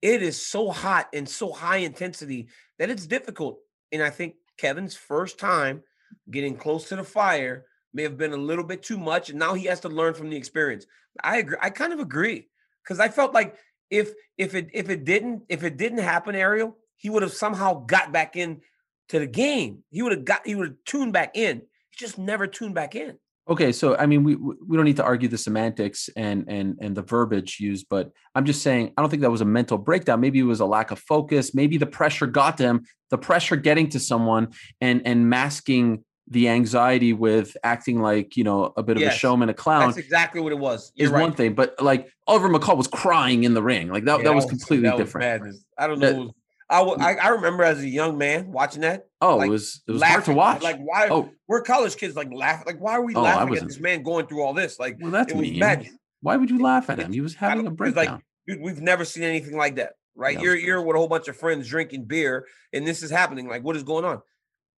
[0.00, 2.46] it is so hot and so high intensity
[2.78, 3.58] that it's difficult.
[3.90, 5.82] And I think Kevin's first time
[6.30, 9.54] getting close to the fire may have been a little bit too much, and now
[9.54, 10.86] he has to learn from the experience.
[11.22, 11.58] I agree.
[11.60, 12.48] I kind of agree
[12.84, 13.56] because I felt like
[13.90, 17.84] if if it if it didn't if it didn't happen, Ariel, he would have somehow
[17.84, 18.60] got back in
[19.08, 19.84] to the game.
[19.90, 21.58] He would have got he would have tuned back in.
[21.90, 23.18] He just never tuned back in.
[23.48, 26.94] Okay, so I mean, we we don't need to argue the semantics and and and
[26.94, 30.20] the verbiage used, but I'm just saying I don't think that was a mental breakdown.
[30.20, 31.54] Maybe it was a lack of focus.
[31.54, 32.84] Maybe the pressure got to him.
[33.10, 34.48] The pressure getting to someone
[34.82, 39.18] and and masking the anxiety with acting like you know a bit yes, of a
[39.18, 39.86] showman, a clown.
[39.86, 40.92] That's exactly what it was.
[40.94, 41.22] You're is right.
[41.22, 44.18] one thing, but like Oliver McCall was crying in the ring, like that.
[44.18, 45.42] Yeah, that was completely that was different.
[45.42, 45.64] Madness.
[45.78, 46.24] I don't know.
[46.26, 46.34] That,
[46.70, 49.06] I, I I remember as a young man watching that.
[49.22, 50.62] Oh, like, it was it was hard to watch.
[50.62, 51.08] Like why?
[51.10, 52.64] oh, We're college kids, like laugh.
[52.66, 54.78] Like why are we Oh, laughing at this man going through all this?
[54.78, 55.58] Like well, that's it was mean.
[55.60, 55.92] magic.
[56.20, 57.12] Why would you laugh at him?
[57.12, 58.22] He was having a it's like- breakdown.
[58.46, 60.36] dude, we've never seen anything like that, right?
[60.36, 63.48] That you're you're with a whole bunch of friends drinking beer, and this is happening.
[63.48, 64.20] Like, what is going on?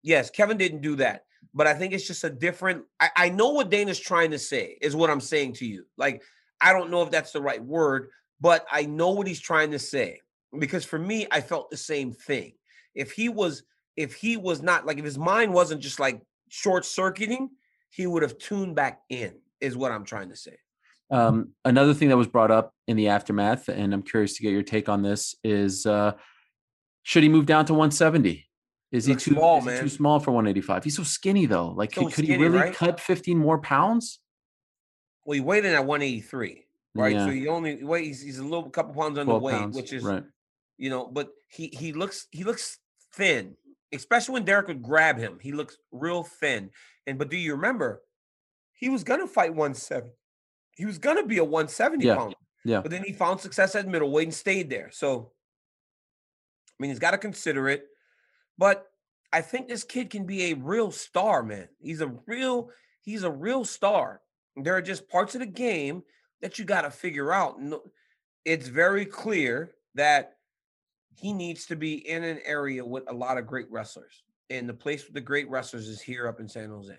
[0.03, 2.85] Yes, Kevin didn't do that, but I think it's just a different.
[2.99, 5.85] I, I know what Dana's trying to say is what I'm saying to you.
[5.97, 6.23] Like,
[6.61, 8.11] I don't know if that's the right word,
[8.41, 10.21] but I know what he's trying to say
[10.59, 12.53] because for me, I felt the same thing.
[12.95, 13.63] If he was,
[13.97, 17.51] if he was not like, if his mind wasn't just like short circuiting,
[17.91, 19.35] he would have tuned back in.
[19.61, 20.57] Is what I'm trying to say.
[21.11, 24.53] Um, another thing that was brought up in the aftermath, and I'm curious to get
[24.53, 26.13] your take on this, is uh,
[27.03, 28.49] should he move down to 170?
[28.92, 29.81] Is he too small, is he man.
[29.83, 30.83] too small for 185?
[30.85, 31.68] He's so skinny though.
[31.68, 32.74] Like, So could, could he really right?
[32.74, 34.18] cut 15 more pounds?
[35.24, 36.64] Well, he weighed in at 183,
[36.96, 37.14] right?
[37.14, 37.26] Yeah.
[37.26, 38.05] So he only wait.
[38.07, 40.24] He's, he's a little couple pounds 12 underweight, which is right.
[40.76, 41.07] you know.
[41.07, 42.79] But he he looks he looks
[43.14, 43.55] thin,
[43.92, 45.38] especially when Derek would grab him.
[45.40, 46.70] He looks real thin.
[47.07, 48.03] And but do you remember
[48.72, 50.11] he was gonna fight 170?
[50.74, 52.37] He was gonna be a 170 Yeah, pounder.
[52.64, 52.81] yeah.
[52.81, 54.90] But then he found success at middleweight and stayed there.
[54.90, 55.31] So
[56.72, 57.85] I mean, he's got to consider it.
[58.61, 58.90] But
[59.33, 61.68] I think this kid can be a real star, man.
[61.81, 62.68] He's a real
[63.01, 64.20] he's a real star.
[64.55, 66.03] There are just parts of the game
[66.42, 67.59] that you got to figure out.
[68.44, 70.35] It's very clear that
[71.14, 74.23] he needs to be in an area with a lot of great wrestlers.
[74.51, 76.94] And the place with the great wrestlers is here up in San Jose.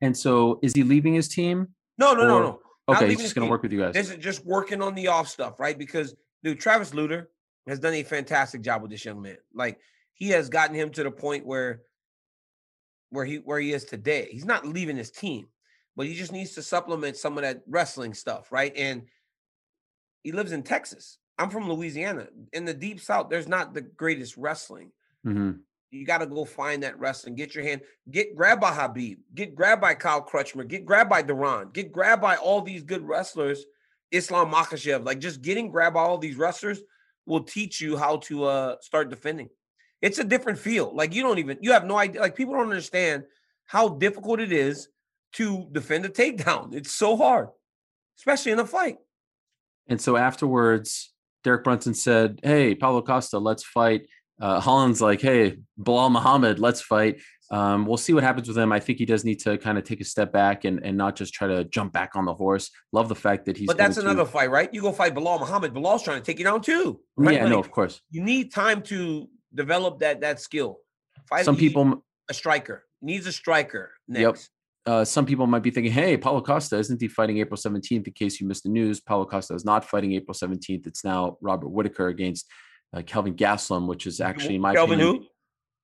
[0.00, 1.68] And so, is he leaving his team?
[1.98, 2.60] No, no, no, Or- no.
[2.86, 3.94] Not Okay, he's just going to work with you guys.
[3.94, 5.76] This is just working on the off stuff, right?
[5.76, 7.30] Because dude, Travis Lutter
[7.66, 9.38] has done a fantastic job with this young man.
[9.54, 9.80] Like
[10.14, 11.82] he has gotten him to the point where
[13.10, 14.28] where he where he is today.
[14.30, 15.46] He's not leaving his team,
[15.96, 18.72] but he just needs to supplement some of that wrestling stuff, right?
[18.76, 19.02] And
[20.22, 21.18] he lives in Texas.
[21.38, 22.28] I'm from Louisiana.
[22.52, 24.92] In the deep south, there's not the greatest wrestling.
[25.22, 25.52] hmm
[25.90, 27.34] You got to go find that wrestling.
[27.34, 31.22] Get your hand, get grabbed by Khabib, get grabbed by Kyle Crutchmer, get grabbed by
[31.22, 33.64] Duran, get grabbed by all these good wrestlers.
[34.10, 36.80] Islam Makhachev, like just getting grabbed by all these wrestlers
[37.26, 39.48] will teach you how to uh start defending.
[40.04, 40.94] It's a different feel.
[40.94, 42.20] Like you don't even you have no idea.
[42.20, 43.24] Like people don't understand
[43.64, 44.88] how difficult it is
[45.34, 46.74] to defend a takedown.
[46.74, 47.48] It's so hard,
[48.18, 48.98] especially in a fight.
[49.88, 51.12] And so afterwards,
[51.42, 54.06] Derek Brunson said, "Hey, Paulo Costa, let's fight."
[54.38, 58.72] Uh, Holland's like, "Hey, Belal Muhammad, let's fight." Um, we'll see what happens with him.
[58.72, 61.16] I think he does need to kind of take a step back and, and not
[61.16, 62.70] just try to jump back on the horse.
[62.92, 63.66] Love the fact that he's.
[63.66, 64.72] but that's going to- another fight, right?
[64.74, 65.72] You go fight Belal Muhammad.
[65.72, 67.00] Belal's trying to take you down too.
[67.16, 67.36] Right?
[67.36, 68.02] Yeah, no, of course.
[68.10, 70.78] you need time to develop that that skill.
[71.28, 74.50] Fight Some people, a striker needs a striker next.
[74.86, 74.94] Yep.
[74.94, 78.12] uh, some people might be thinking, "Hey, Paulo Costa, isn't he fighting April 17th?" In
[78.12, 80.86] case you missed the news, Paulo Costa is not fighting April 17th.
[80.86, 82.46] It's now Robert Whitaker against
[82.94, 85.26] uh, Kelvin Gaslam, which is actually in my Kelvin opinion,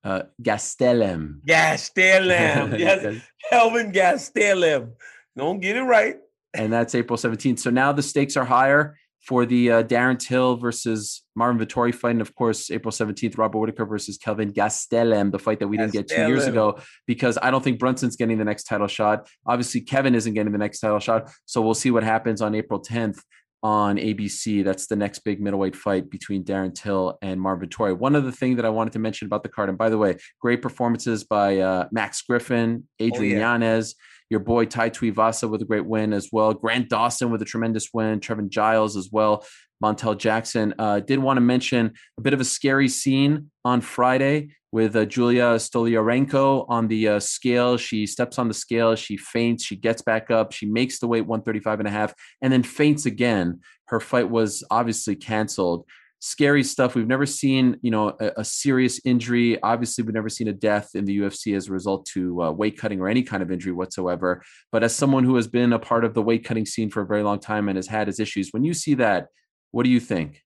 [0.03, 0.09] who?
[0.09, 1.41] uh, Gastelum.
[1.47, 2.79] Gastelum.
[2.79, 4.91] yes, Kelvin Gastelum.
[5.37, 6.17] Don't get it right.
[6.53, 7.59] and that's April 17th.
[7.59, 12.11] So now the stakes are higher for the uh, Darren Till versus Marvin Vettori fight.
[12.11, 15.93] And of course, April 17th, Robert Whitaker versus Kelvin Gastelum, the fight that we didn't
[15.93, 19.29] get two years ago, because I don't think Brunson's getting the next title shot.
[19.45, 21.31] Obviously, Kevin isn't getting the next title shot.
[21.45, 23.19] So we'll see what happens on April 10th
[23.63, 24.63] on ABC.
[24.63, 27.95] That's the next big middleweight fight between Darren Till and Marvin Vettori.
[27.95, 30.17] One other thing that I wanted to mention about the card, and by the way,
[30.39, 33.51] great performances by uh, Max Griffin, Adrian yeah.
[33.51, 33.95] Yanez,
[34.31, 36.53] your boy Tai Tuivasa with a great win as well.
[36.53, 38.21] Grant Dawson with a tremendous win.
[38.21, 39.45] Trevin Giles as well.
[39.83, 40.73] Montel Jackson.
[40.79, 45.05] Uh, did want to mention a bit of a scary scene on Friday with uh,
[45.05, 47.75] Julija Stoliarenko on the uh, scale.
[47.75, 51.25] She steps on the scale, she faints, she gets back up, she makes the weight
[51.25, 53.59] 135 and a half, and then faints again.
[53.87, 55.85] Her fight was obviously canceled.
[56.23, 56.93] Scary stuff.
[56.93, 59.59] We've never seen, you know, a, a serious injury.
[59.63, 62.77] Obviously, we've never seen a death in the UFC as a result to uh, weight
[62.77, 64.43] cutting or any kind of injury whatsoever.
[64.71, 67.07] But as someone who has been a part of the weight cutting scene for a
[67.07, 69.29] very long time and has had his issues, when you see that,
[69.71, 70.43] what do you think?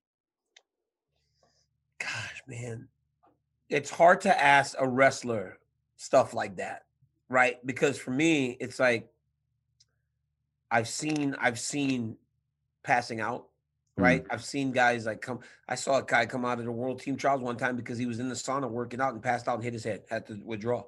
[1.99, 2.87] Gosh, man.
[3.69, 5.59] It's hard to ask a wrestler
[5.97, 6.83] stuff like that,
[7.27, 7.57] right?
[7.65, 9.09] Because for me, it's like
[10.71, 12.15] I've seen I've seen
[12.83, 13.47] passing out,
[13.97, 14.25] right?
[14.29, 15.39] I've seen guys like come.
[15.67, 18.05] I saw a guy come out of the world team trials one time because he
[18.05, 20.39] was in the sauna working out and passed out and hit his head, had to
[20.43, 20.83] withdraw.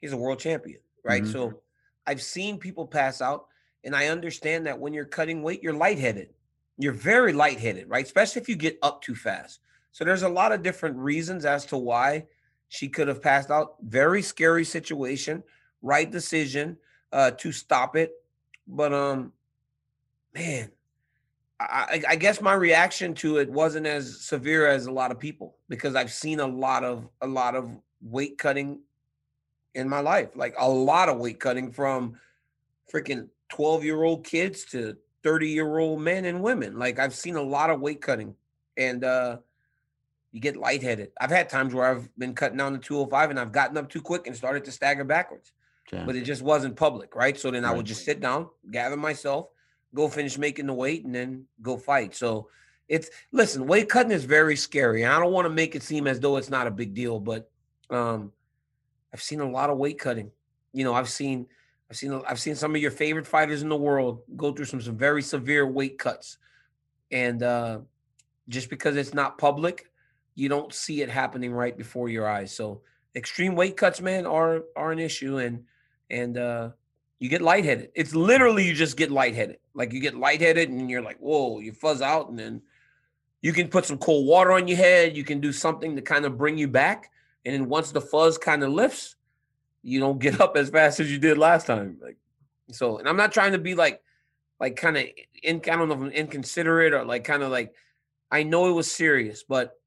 [0.00, 1.22] He's a world champion, right?
[1.22, 1.32] Mhm.
[1.32, 1.62] So
[2.06, 3.46] I've seen people pass out,
[3.84, 6.34] and I understand that when you're cutting weight, you're lightheaded.
[6.78, 8.04] You're very lightheaded, right?
[8.04, 9.60] Especially if you get up too fast.
[9.92, 12.26] So there's a lot of different reasons as to why
[12.68, 13.76] she could have passed out.
[13.82, 15.42] Very scary situation,
[15.82, 16.78] right decision
[17.12, 18.12] uh, to stop it.
[18.66, 19.32] But um,
[20.34, 20.70] man,
[21.70, 25.56] I, I guess my reaction to it wasn't as severe as a lot of people
[25.68, 27.70] because I've seen a lot of a lot of
[28.00, 28.80] weight cutting
[29.74, 32.18] in my life, like a lot of weight cutting from
[32.92, 36.78] freaking 12 year old kids to 30 year old men and women.
[36.78, 38.34] Like I've seen a lot of weight cutting
[38.76, 39.38] and uh
[40.32, 41.12] you get lightheaded.
[41.20, 44.00] I've had times where I've been cutting down to 205 and I've gotten up too
[44.00, 45.52] quick and started to stagger backwards.
[45.92, 46.06] Yeah.
[46.06, 47.38] But it just wasn't public, right?
[47.38, 49.48] So then I would just sit down, gather myself,
[49.94, 52.14] go finish making the weight, and then go fight.
[52.14, 52.48] So
[52.88, 55.04] it's listen, weight cutting is very scary.
[55.04, 57.50] I don't want to make it seem as though it's not a big deal, but
[57.90, 58.32] um
[59.12, 60.30] I've seen a lot of weight cutting.
[60.72, 61.46] You know, I've seen
[61.90, 64.80] I've seen I've seen some of your favorite fighters in the world go through some
[64.80, 66.38] some very severe weight cuts.
[67.10, 67.80] And uh
[68.48, 69.90] just because it's not public,
[70.34, 72.54] you don't see it happening right before your eyes.
[72.54, 72.82] So
[73.14, 75.64] extreme weight cuts, man, are are an issue and
[76.10, 76.70] and uh
[77.22, 77.90] you get lightheaded.
[77.94, 79.58] It's literally you just get lightheaded.
[79.74, 82.62] Like you get lightheaded and you're like, whoa, you fuzz out, and then
[83.42, 85.16] you can put some cold water on your head.
[85.16, 87.12] You can do something to kind of bring you back.
[87.44, 89.14] And then once the fuzz kind of lifts,
[89.84, 91.96] you don't get up as fast as you did last time.
[92.02, 92.16] Like
[92.72, 94.02] so, and I'm not trying to be like
[94.58, 95.04] like kind of
[95.44, 97.72] in I don't know if I'm inconsiderate or like kind of like
[98.32, 99.78] I know it was serious, but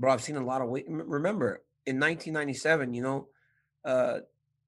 [0.00, 0.86] bro, I've seen a lot of weight.
[0.88, 3.28] Remember in 1997, you know,
[3.84, 4.18] uh,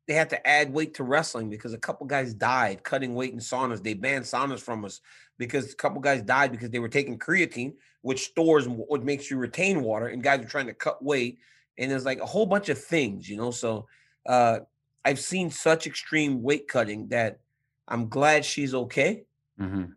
[0.06, 3.38] they had to add weight to wrestling because a couple guys died cutting weight in
[3.40, 3.82] saunas.
[3.82, 5.00] They banned saunas from us
[5.38, 9.36] because a couple guys died because they were taking creatine, which stores what makes you
[9.36, 11.38] retain water, and guys were trying to cut weight.
[11.78, 13.50] And there's like a whole bunch of things, you know.
[13.50, 13.86] So
[14.26, 14.60] uh,
[15.04, 17.40] I've seen such extreme weight cutting that
[17.88, 19.24] I'm glad she's okay.
[19.60, 19.92] Mhm.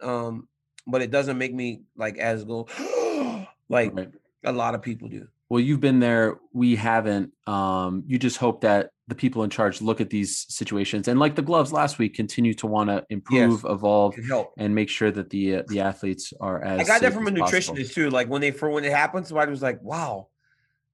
[0.00, 0.48] Um,
[0.86, 2.66] but it doesn't make me like as go
[3.68, 4.10] like Right.
[4.44, 5.28] a lot of people do.
[5.50, 6.38] Well, you've been there.
[6.52, 7.32] We haven't.
[7.46, 11.36] Um, you just hope that the people in charge look at these situations and, like
[11.36, 14.52] the gloves last week, continue to want to improve, evolve, Could help.
[14.58, 16.80] and make sure that the uh, the athletes are as.
[16.80, 17.76] I got that from a as possible.
[17.76, 18.10] nutritionist too.
[18.10, 20.28] Like when they for when it happened, somebody was like, "Wow,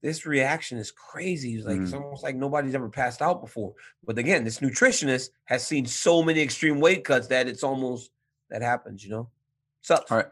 [0.03, 2.03] this reaction is crazy." It's like it's Mhm.
[2.05, 3.75] almost like nobody's ever passed out before.
[4.05, 8.13] But again, this nutritionist has seen so many extreme weight cuts that it's almost
[8.51, 9.03] that happens.
[9.03, 9.31] You know,
[9.83, 10.13] sucks.
[10.13, 10.29] All right.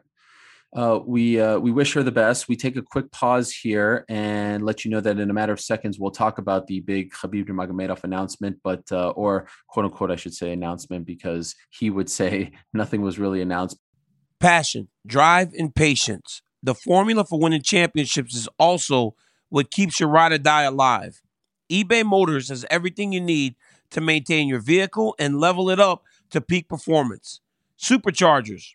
[0.75, 2.49] Uh, we uh, we wish her the best.
[2.49, 5.61] We take a quick pause here and let you know that in a matter of
[5.61, 10.17] seconds we'll talk about the big Khabib Nurmagomedov announcement, but uh, or quote unquote I
[10.17, 13.77] should say announcement because he would say nothing was really announced.
[14.41, 16.43] passion, drive, and patience.
[16.63, 19.15] The formula for winning championships is also
[19.51, 21.21] what keeps your ride or die alive.
[21.71, 23.57] eBay Motors has everything you need
[23.91, 27.41] to maintain your vehicle and level it up to peak performance.
[27.79, 28.75] Superchargers,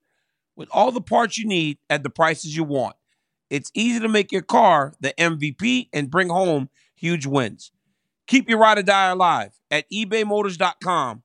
[0.55, 2.95] With all the parts you need at the prices you want,
[3.49, 7.71] it's easy to make your car the MVP and bring home huge wins.
[8.27, 11.23] Keep your ride or die alive at ebaymotors.com.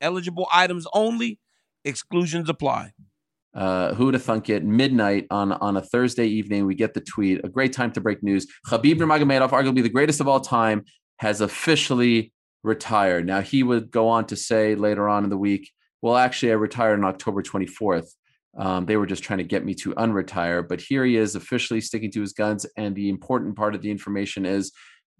[0.00, 1.38] Eligible items only,
[1.84, 2.92] exclusions apply.
[3.54, 4.64] Uh, who would have thunk it?
[4.64, 7.40] Midnight on on a Thursday evening, we get the tweet.
[7.44, 8.46] A great time to break news.
[8.66, 10.84] Khabib Nurmagomedov, arguably the greatest of all time,
[11.18, 13.26] has officially retired.
[13.26, 16.54] Now he would go on to say later on in the week, "Well, actually, I
[16.54, 18.14] retired on October 24th.
[18.56, 21.80] Um, they were just trying to get me to unretire." But here he is, officially
[21.80, 22.66] sticking to his guns.
[22.76, 24.72] And the important part of the information is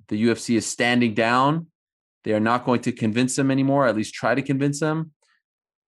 [0.09, 1.68] the UFC is standing down.
[2.25, 3.87] They are not going to convince him anymore.
[3.87, 5.12] At least try to convince him.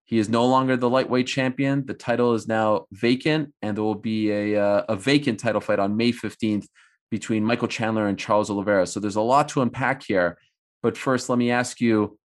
[0.06, 1.86] He is no longer the lightweight champion.
[1.86, 5.78] The title is now vacant, and there will be a uh, a vacant title fight
[5.78, 6.68] on May fifteenth
[7.10, 8.86] between Michael Chandler and Charles Oliveira.
[8.86, 10.38] So there's a lot to unpack here.
[10.82, 12.18] But first, let me ask you,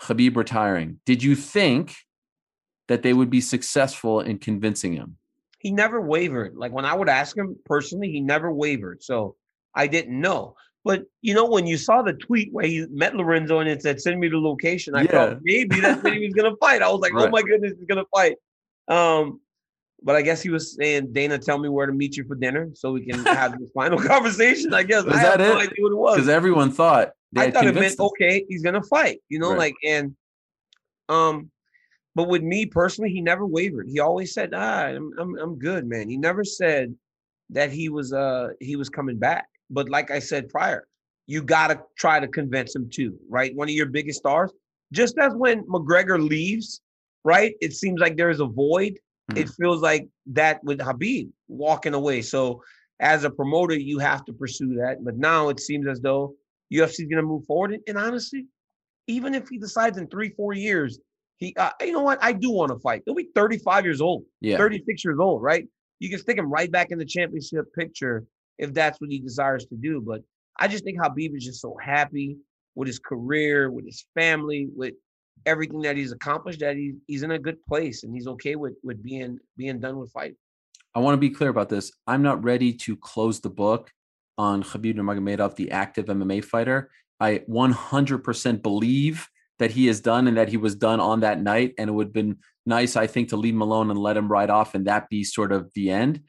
[0.00, 1.00] Khabib retiring.
[1.06, 1.94] Did you think
[2.88, 5.16] that they would be successful in convincing him?
[5.58, 6.54] He never wavered.
[6.56, 9.02] Like when I would ask him personally, he never wavered.
[9.02, 9.36] So
[9.74, 10.54] I didn't know.
[10.84, 14.00] But you know, when you saw the tweet where he met Lorenzo and it said,
[14.00, 15.10] "Send me the location," I Yeah.
[15.10, 16.80] thought maybe that's when he was gonna fight.
[16.82, 18.36] I was like, "Oh my goodness, he's gonna fight."
[18.86, 19.40] Um,
[20.02, 22.70] but I guess he was saying, "Dana, tell me where to meet you for dinner
[22.74, 25.62] so we can have this final conversation." I guess Was I that no it?
[25.62, 26.14] idea what it was.
[26.16, 28.04] Because everyone thought they I thought it meant him.
[28.06, 29.58] okay, he's gonna fight, you know, Right.
[29.58, 30.14] like and
[31.08, 31.50] um,
[32.16, 33.86] but with me personally, he never wavered.
[33.88, 36.94] He always said, "Ah, I'm I'm I'm good, man." He never said
[37.50, 39.46] that he was uh he was coming back.
[39.70, 40.88] But like I said prior,
[41.28, 43.54] you gotta try to convince him too, right?
[43.54, 44.52] One of your biggest stars,
[44.92, 46.80] just as when McGregor leaves,
[47.22, 47.54] right?
[47.60, 48.98] It seems like there is a void
[49.34, 52.22] it feels like that with Khabib walking away.
[52.22, 52.62] So
[53.00, 55.04] as a promoter, you have to pursue that.
[55.04, 56.34] But now it seems as though
[56.72, 57.72] UFC is going to move forward.
[57.72, 58.46] And, and honestly,
[59.08, 61.00] even if he decides in three, four years,
[61.38, 63.02] he, uh, you know what, I do want to fight.
[63.04, 64.56] He'll be 35 years old, Yeah.
[64.56, 65.68] 36 years old, right?
[65.98, 68.24] You can stick him right back in the championship picture
[68.58, 70.00] if that's what he desires to do.
[70.00, 70.22] But
[70.58, 72.36] I just think Khabib is just so happy
[72.74, 74.94] with his career, with his family, with
[75.44, 76.60] everything that he's accomplished.
[76.60, 79.98] That he, he's in a good place and he's okay with with being being done
[79.98, 80.36] with fighting.
[80.94, 81.92] I want to be clear about this.
[82.06, 83.90] I'm not ready to close the book
[84.38, 86.90] on Khabib Nurmagomedov, the active MMA fighter.
[87.20, 91.74] I 100% believe that he has done and that he was done on that night.
[91.78, 94.28] And it would have been nice, I think, to leave him alone and let him
[94.28, 96.22] ride off and that be sort of the end.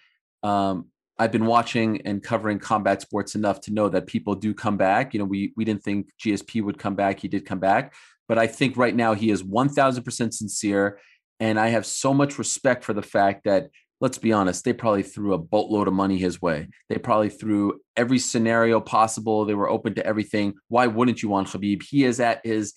[0.44, 0.88] Um,
[1.20, 5.14] I've been watching and covering combat sports enough to know that people do come back.
[5.14, 7.20] You know, we we didn't think GSP would come back.
[7.20, 7.96] He did come back,
[8.28, 11.00] but I think right now he is 1000% sincere.
[11.40, 15.04] And I have so much respect for the fact that let's be honest, they probably
[15.04, 16.68] threw a boatload of money his way.
[16.88, 19.46] They probably threw every scenario possible.
[19.46, 20.54] They were open to everything.
[20.68, 21.82] Why wouldn't you want Khabib?
[21.84, 22.74] He is at his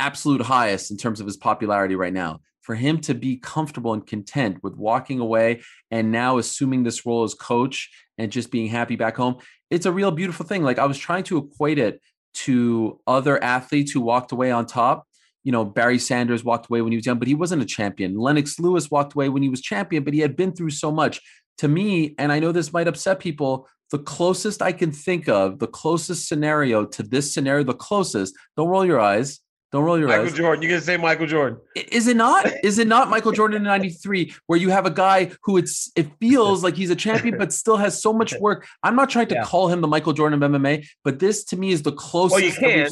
[0.00, 2.40] absolute highest in terms of his popularity right now.
[2.62, 7.24] For him to be comfortable and content with walking away and now assuming this role
[7.24, 9.36] as coach and just being happy back home,
[9.70, 10.62] it's a real beautiful thing.
[10.62, 12.00] Like I was trying to equate it
[12.32, 15.06] to other athletes who walked away on top
[15.42, 18.18] you know, Barry Sanders walked away when he was young, but he wasn't a champion.
[18.18, 21.20] Lennox Lewis walked away when he was champion, but he had been through so much.
[21.58, 25.58] To me, and I know this might upset people, the closest I can think of,
[25.58, 29.40] the closest scenario to this scenario, the closest, don't roll your eyes.
[29.72, 30.30] Don't roll your Michael eyes.
[30.32, 31.60] Michael Jordan, you can say Michael Jordan.
[31.76, 32.44] Is it not?
[32.64, 36.08] Is it not Michael Jordan in 93 where you have a guy who it's it
[36.18, 38.66] feels like he's a champion but still has so much work.
[38.82, 39.44] I'm not trying to Yeah.
[39.44, 42.66] call him the Michael Jordan of MMA, but this to me is the closest that
[42.66, 42.90] we've can.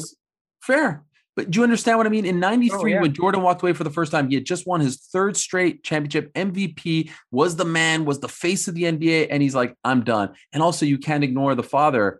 [0.61, 1.03] Fair.
[1.35, 2.25] But do you understand what I mean?
[2.25, 3.01] In 93 yeah.
[3.01, 5.83] when Jordan walked away for the first time, he had just won his third straight
[5.83, 10.03] championship MVP, was the man, was the face of the NBA and he's like I'm
[10.03, 10.33] done.
[10.53, 12.19] And also you can't ignore the father,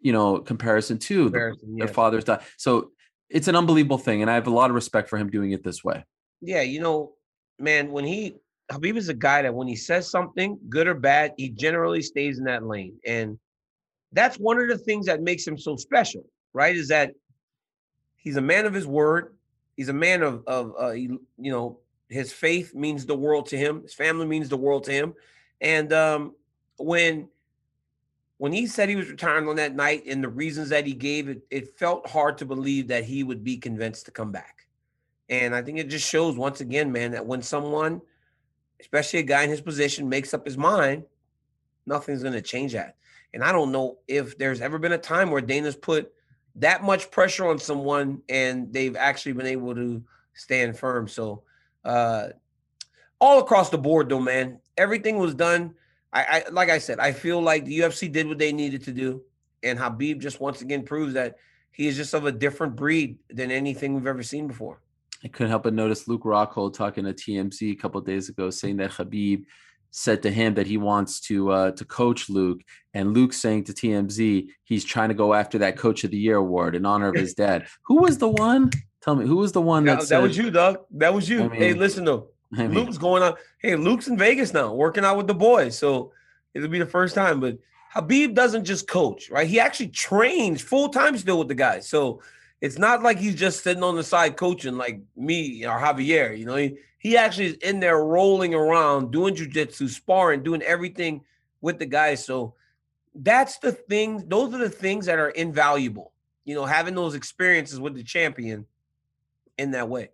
[0.00, 1.24] you know, comparison too.
[1.24, 2.40] The- Comparison, Their fathers died.
[2.56, 2.90] So
[3.30, 5.62] it's an unbelievable thing and I have a lot of respect for him doing it
[5.62, 6.04] this way.
[6.40, 7.12] Yeah, you know,
[7.58, 8.36] man, when he
[8.70, 12.38] Khabib is a guy that when he says something, good or bad, he generally stays
[12.38, 12.94] in that lane.
[13.06, 13.38] And
[14.12, 16.76] that's one of the things that makes him so special, right?
[16.76, 17.12] Is that
[18.16, 19.34] he's a man of his word.
[19.76, 21.04] He's a man of of uh, he,
[21.38, 23.82] you know, his faith means the world to him.
[23.82, 25.14] His family means the world to him.
[25.60, 26.34] And um
[26.78, 27.28] when
[28.38, 31.28] when he said he was retiring on that night and the reasons that he gave
[31.28, 34.66] it, it felt hard to believe that he would be convinced to come back.
[35.28, 38.00] And I think it just shows once again, man, that when someone,
[38.80, 41.04] especially a guy in his position, makes up his mind,
[41.84, 42.96] nothing's going to change that.
[43.34, 46.12] And I don't know if there's ever been a time where Dana's put
[46.54, 50.02] that much pressure on someone and they've actually been able to
[50.34, 51.08] stand firm.
[51.08, 51.42] So,
[51.84, 52.28] uh,
[53.20, 55.74] all across the board, though, man, everything was done.
[56.12, 58.92] I, I like I said, I feel like the UFC did what they needed to
[58.92, 59.22] do,
[59.62, 61.36] and Khabib just once again proves that
[61.72, 64.80] he is just of a different breed than anything we've ever seen before.
[65.24, 68.50] I couldn't help but notice Luke Rockhold talking to TMZ a couple of days ago,
[68.50, 69.44] saying that Khabib
[69.90, 72.60] said to him that he wants to uh, to coach Luke,
[72.94, 76.36] and Luke saying to TMZ he's trying to go after that Coach of the Year
[76.36, 77.66] award in honor of his dad.
[77.86, 78.70] Who was the one?
[79.02, 80.80] Tell me, who was the one that, That, that was you, Doug.
[80.90, 81.50] That was you.
[81.50, 83.34] I hey, listen though, I mean, Luke's going on.
[83.58, 85.76] Hey, Luke's in Vegas now, working out with the boys.
[85.76, 86.12] So
[86.54, 87.40] it'll be the first time.
[87.40, 87.58] But
[87.94, 89.46] Khabib doesn't just coach, right?
[89.46, 91.88] He actually trains full time still with the guys.
[91.88, 92.22] So
[92.60, 96.36] it's not like he's just sitting on the side coaching like me or Javier.
[96.36, 101.22] You know, he, he actually is in there rolling around, doing jujitsu, sparring, doing everything
[101.60, 102.24] with the guys.
[102.24, 102.54] So
[103.14, 104.28] that's the thing.
[104.28, 106.12] Those are the things that are invaluable.
[106.44, 108.66] You know, having those experiences with the champion
[109.58, 110.10] in that way.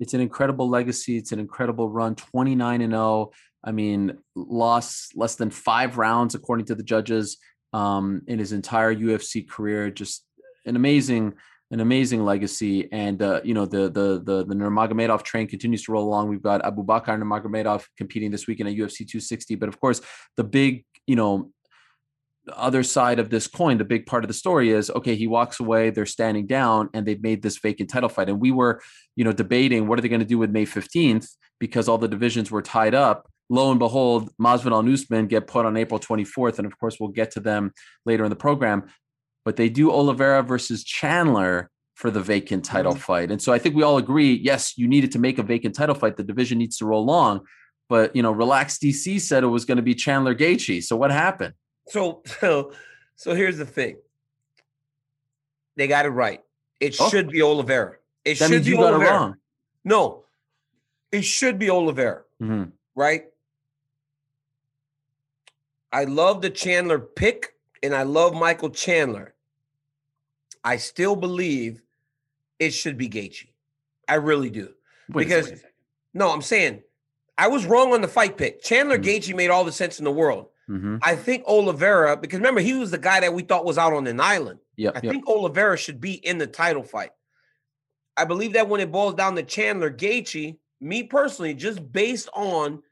[0.00, 1.16] It's an incredible legacy.
[1.18, 3.30] It's an incredible run, 29 and 0.
[3.62, 7.36] I mean, lost less than five rounds according to the judges
[7.74, 9.90] um, in his entire UFC career.
[9.90, 10.24] Just
[10.64, 11.34] an amazing,
[11.70, 12.88] an amazing legacy.
[12.90, 16.28] And uh, you know, the the the the Nurmagomedov train continues to roll along.
[16.28, 19.56] We've got Abu Bakr Nurmagomedov competing this weekend at UFC 260.
[19.56, 20.00] But of course,
[20.38, 21.50] the big, you know,
[22.48, 25.60] other side of this coin, the big part of the story is okay, he walks
[25.60, 28.28] away, they're standing down, and they've made this vacant title fight.
[28.28, 28.80] And we were,
[29.16, 32.08] you know, debating what are they going to do with May 15th because all the
[32.08, 33.30] divisions were tied up.
[33.50, 36.58] Lo and behold, Masvidal and Usman get put on April 24th.
[36.58, 37.72] And of course, we'll get to them
[38.06, 38.84] later in the program.
[39.44, 43.00] But they do Oliveira versus Chandler for the vacant title mm-hmm.
[43.00, 43.30] fight.
[43.30, 45.94] And so I think we all agree, yes, you needed to make a vacant title
[45.94, 46.16] fight.
[46.16, 47.40] The division needs to roll long.
[47.90, 50.82] But you know, Relax DC said it was going to be Chandler Gaethje.
[50.84, 51.54] So what happened?
[51.88, 52.72] So so
[53.16, 53.96] so here's the thing.
[55.76, 56.42] They got it right.
[56.80, 57.08] It Oh.
[57.10, 57.96] should be Oliveira.
[58.24, 59.10] It That should means be you got Oliveira.
[59.10, 59.36] it wrong.
[59.84, 60.24] No,
[61.12, 62.22] it should be Oliveira.
[62.40, 62.72] Mhm.
[62.94, 63.24] right?
[65.92, 69.34] I love the Chandler pick and I love Michael Chandler.
[70.62, 71.82] I still believe
[72.58, 73.48] it should be Gaethje.
[74.06, 74.74] I really do.
[75.08, 75.64] Wait because
[76.14, 76.82] no, I'm saying
[77.38, 78.62] I was wrong on the fight pick.
[78.62, 79.04] Chandler Mhm.
[79.04, 80.49] Gaethje made all the sense in the world.
[80.70, 81.00] Mhm.
[81.02, 84.06] I think Oliveira, because remember he was the guy that we thought was out on
[84.06, 84.60] an island.
[84.62, 85.02] I yep.
[85.02, 87.10] think Oliveira should be in the title fight.
[88.16, 92.82] I believe that when it boils down to Chandler Gaethje, me personally, just based on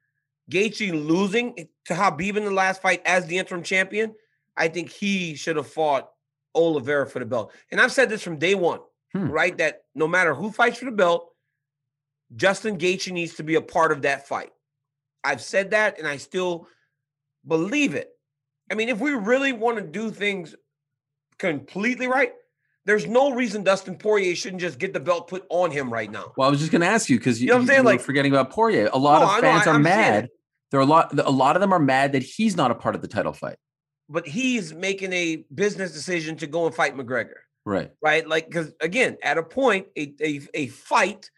[0.51, 1.55] Gaethje losing
[1.85, 4.15] to Khabib in the last fight as the interim champion,
[4.57, 6.11] I think he should have fought
[6.55, 7.53] Oliveira for the belt.
[7.71, 8.81] And I've said this from day one,
[9.13, 9.31] Hmm.
[9.31, 9.57] right?
[9.57, 11.33] That no matter who fights for the belt,
[12.35, 14.53] Justin Gaethje needs to be a part of that fight.
[15.25, 16.67] I've said that, and I still
[17.47, 18.11] believe it.
[18.71, 20.55] I mean, if we really want to do things
[21.39, 22.33] completely right,
[22.85, 26.33] there's no reason Dustin Poirier shouldn't just get the belt put on him right now.
[26.37, 27.85] Well, I was just going to ask you because you, You know what I'm saying?
[27.85, 28.89] Like- forgetting about Poirier.
[28.93, 30.29] A lot No, of I fans I- are I'm mad.
[30.71, 31.19] There are a lot.
[31.19, 33.57] A lot of them are mad that he's not a part of the title fight.
[34.11, 37.91] But he's making a business decision to go and fight McGregor, Right.
[38.03, 38.27] right?
[38.29, 41.31] Like, because again, at a point, a, a, a fight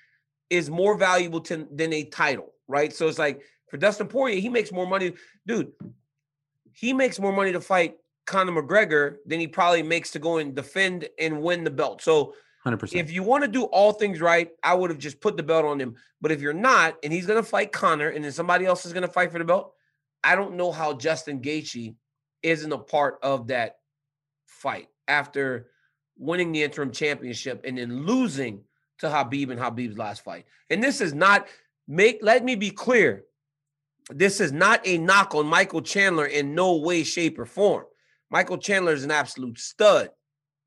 [0.51, 2.93] is more valuable to, than a title, right?
[2.93, 5.13] So it's like for Dustin Poirier, he makes more money.
[5.47, 5.73] Dude,
[6.73, 7.95] he makes more money to fight
[8.27, 12.03] Conor McGregor than he probably makes to go and defend and win the belt.
[12.03, 13.01] So Hundred percent.
[13.01, 15.65] if you want to do all things right, I would have just put the belt
[15.65, 15.97] on him.
[16.21, 18.93] But if you're not, and he's going to fight Conor, and then somebody else is
[18.93, 19.73] going to fight for the belt,
[20.23, 21.95] I don't know how Justin Gaethje
[22.43, 23.77] isn't a part of that
[24.47, 25.71] fight after
[26.19, 28.63] winning the interim championship and then losing
[28.99, 30.45] to Khabib in Khabib's last fight.
[30.69, 31.49] And this is not
[31.89, 32.19] make.
[32.23, 33.25] Let me be clear.
[34.11, 37.85] This is not a knock on Michael Chandler in no way, shape, or form.
[38.31, 40.11] Michael Chandler is an absolute stud.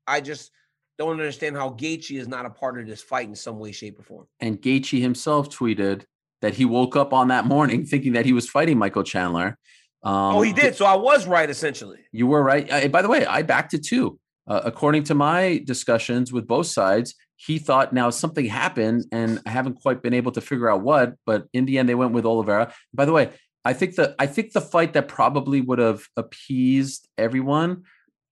[0.06, 0.50] I just
[0.98, 3.98] don't understand how Gaethje is not a part of this fight in some way, shape,
[3.98, 4.26] or form.
[4.40, 6.04] and Gaethje himself tweeted
[6.42, 9.58] that he woke up on that morning thinking that he was fighting Michael Chandler.
[10.02, 10.76] Um, oh, he did.
[10.76, 12.00] So I was right, essentially.
[12.12, 12.70] You were right.
[12.70, 14.18] Uh, by the way, I backed it too.
[14.46, 19.50] Uh, according to my discussions with both sides, he thought now something happened, and I
[19.50, 21.14] haven't quite been able to figure out what.
[21.26, 22.72] But in the end, they went with Oliveira.
[22.92, 23.30] By the way,
[23.64, 27.84] I think the I think the fight that probably would have appeased everyone,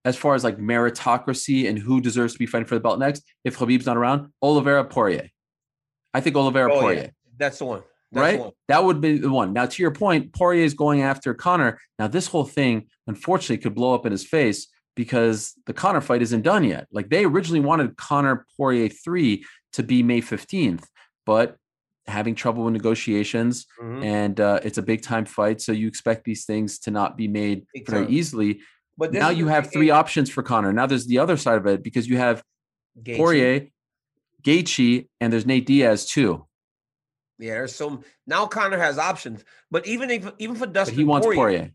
[0.04, 3.24] as far as like meritocracy and who deserves to be fighting for the belt next,
[3.44, 5.28] if Khabib's not around, Oliveira Poirier.
[6.14, 6.80] I think Oliveira Oh, yeah.
[6.80, 7.82] Poirier That's the one.
[8.12, 8.36] That's right?
[8.36, 8.52] The one.
[8.68, 9.52] That would be the one.
[9.52, 11.80] Now, to your point, Poirier is going after Conor.
[11.98, 16.22] Now, this whole thing, unfortunately, could blow up in his face because the Conor fight
[16.22, 16.86] isn't done yet.
[16.92, 20.88] Like they originally wanted Conor Poirier three to be May fifteenth,
[21.26, 21.56] but
[22.06, 24.04] having trouble with negotiations, Mhm.
[24.04, 27.28] and uh, it's a big time fight, so you expect these things to not be
[27.28, 28.60] made very easily.
[28.98, 30.72] But Now you have three Gaethje- options for Conor.
[30.72, 32.42] Now there's the other side of it because you have
[33.02, 33.16] Gaethje.
[33.16, 33.68] Poirier,
[34.42, 36.46] Gaethje, and there's Nate Diaz too.
[37.38, 38.46] Yeah, there's some now.
[38.46, 41.70] Conor has options, but even if even for But Dustin, he wants Poirier, Poirier.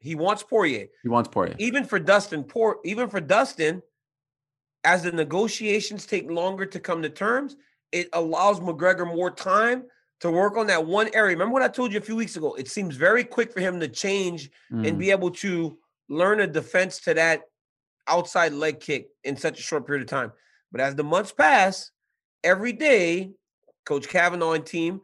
[0.00, 0.86] He wants Poirier.
[1.02, 1.54] He wants Poirier.
[1.58, 3.82] Even for Dustin, Poor, even for Dustin,
[4.84, 7.56] as the negotiations take longer to come to terms,
[7.92, 9.84] it allows McGregor more time
[10.20, 11.34] to work on that one area.
[11.36, 12.54] Remember what I told you a few weeks ago?
[12.54, 14.98] It seems very quick for him to change and Mm.
[14.98, 15.78] be able to
[16.08, 17.42] learn a defense to that
[18.06, 20.32] outside leg kick in such a short period of time.
[20.72, 21.90] But as the months pass,
[22.42, 23.32] every day,
[23.84, 25.00] Coach Kavanagh and team,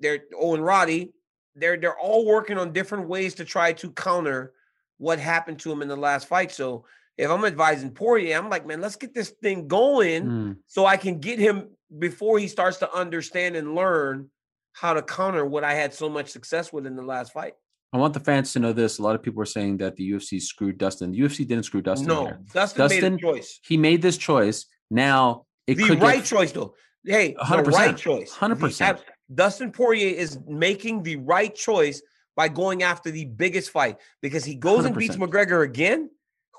[0.00, 1.12] they're Owen Roddy,
[1.60, 4.52] they're they're all working on different ways to try to counter
[4.98, 6.50] what happened to him in the last fight.
[6.52, 6.84] So
[7.16, 10.56] if I'm advising Poirier, I'm like, man, let's get this thing going Mm.
[10.66, 14.30] so I can get him before he starts to understand and learn
[14.72, 17.54] how to counter what I had so much success with in the last fight.
[17.92, 18.98] I want the fans to know this.
[18.98, 21.10] A lot of people are saying that the UFC screwed Dustin.
[21.12, 22.06] The UFC didn't screw Dustin.
[22.08, 22.32] no.
[22.52, 23.60] Dustin, made Dustin- a choice.
[23.64, 24.66] He made this choice.
[24.90, 26.74] Now it the could right get, choice, though.
[27.04, 28.32] Hey, the 100%, right choice.
[28.34, 29.00] 100%.
[29.32, 32.00] Dustin Poirier is making the right choice
[32.36, 36.10] by going after the biggest fight because he goes and beats McGregor again.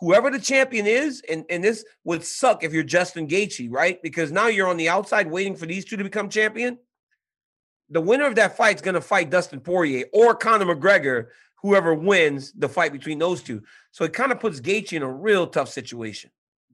[0.02, 4.02] Whoever the champion is, and, and this would suck if you're Justin Gaethje, right?
[4.02, 6.78] Because now you're on the outside waiting for these two to become champion.
[7.90, 11.28] The winner of that fight is going to fight Dustin Poirier or Conor McGregor,
[11.62, 13.62] whoever wins the fight between those two.
[13.92, 16.30] So it kind of puts Gaethje in a real tough situation.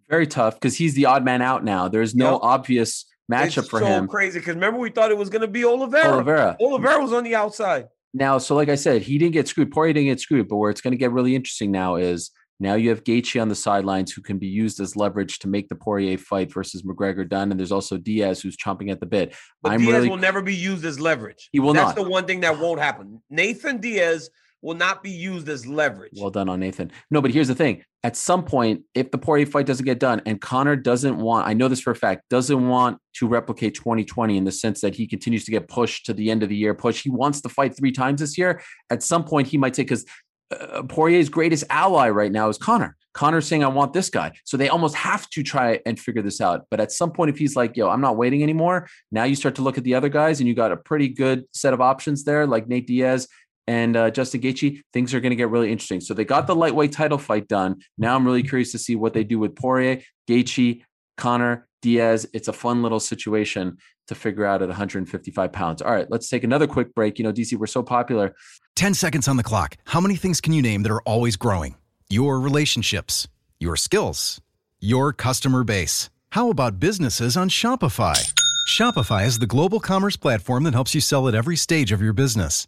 [0.07, 1.87] very tough because he's the odd man out now.
[1.87, 2.39] There's no Yep.
[2.43, 4.07] obvious matchup it's for so him.
[4.07, 6.13] crazy because remember we thought it was going to be Oliveira.
[6.13, 6.57] Oliveira.
[6.61, 7.87] Oliveira was on the outside.
[8.13, 9.71] Now, so like I said, he didn't get screwed.
[9.71, 10.47] Poirier didn't get screwed.
[10.47, 13.49] But where it's going to get really interesting now is now you have Gaethje on
[13.49, 17.27] the sidelines who can be used as leverage to make the Poirier fight versus McGregor
[17.27, 17.51] done.
[17.51, 19.35] And there's also Diaz who's chomping at the bit.
[19.61, 21.49] But I'm Diaz really will never be used as leverage.
[21.51, 21.95] He will That's not.
[21.95, 23.21] That's the one thing that won't happen.
[23.29, 24.29] Nathan Diaz
[24.65, 26.13] will not be used as leverage.
[26.19, 26.91] Well done on Nathan.
[27.11, 27.83] No, but here's the thing.
[28.03, 31.53] At some point, if the Poirier fight doesn't get done and Conor doesn't want, I
[31.53, 35.05] know this for a fact, doesn't want to replicate 2020 in the sense that he
[35.05, 37.03] continues to get pushed to the end of the year, push.
[37.03, 38.59] He wants to fight three times this year.
[38.89, 40.05] At some point, he might take because
[40.49, 42.97] uh, Poirier's greatest ally right now is Conor.
[43.13, 44.33] Conor's saying, I want this guy.
[44.45, 46.65] So they almost have to try and figure this out.
[46.69, 49.55] But at some point, if he's like, yo, I'm not waiting anymore, now you start
[49.55, 52.25] to look at the other guys and you got a pretty good set of options
[52.25, 53.27] there, like Nate Diaz
[53.67, 56.01] and uh, Justin Gaethje, things are going to get really interesting.
[56.01, 57.81] So they got the lightweight title fight done.
[57.97, 60.83] Now I'm really curious to see what they do with Poirier, Gaethje,
[61.17, 62.27] Conor, Diaz.
[62.33, 65.81] It's a fun little situation to figure out at 155 pounds.
[65.81, 67.17] All right, let's take another quick break.
[67.17, 68.35] You know, DC, we're so popular.
[68.75, 69.77] 10 seconds on the clock.
[69.85, 71.75] How many things can you name that are always growing?
[72.09, 73.27] Your relationships,
[73.59, 74.41] your skills,
[74.79, 76.09] your customer base.
[76.31, 78.33] How about businesses on Shopify?
[78.67, 82.13] Shopify is the global commerce platform that helps you sell at every stage of your
[82.13, 82.67] business.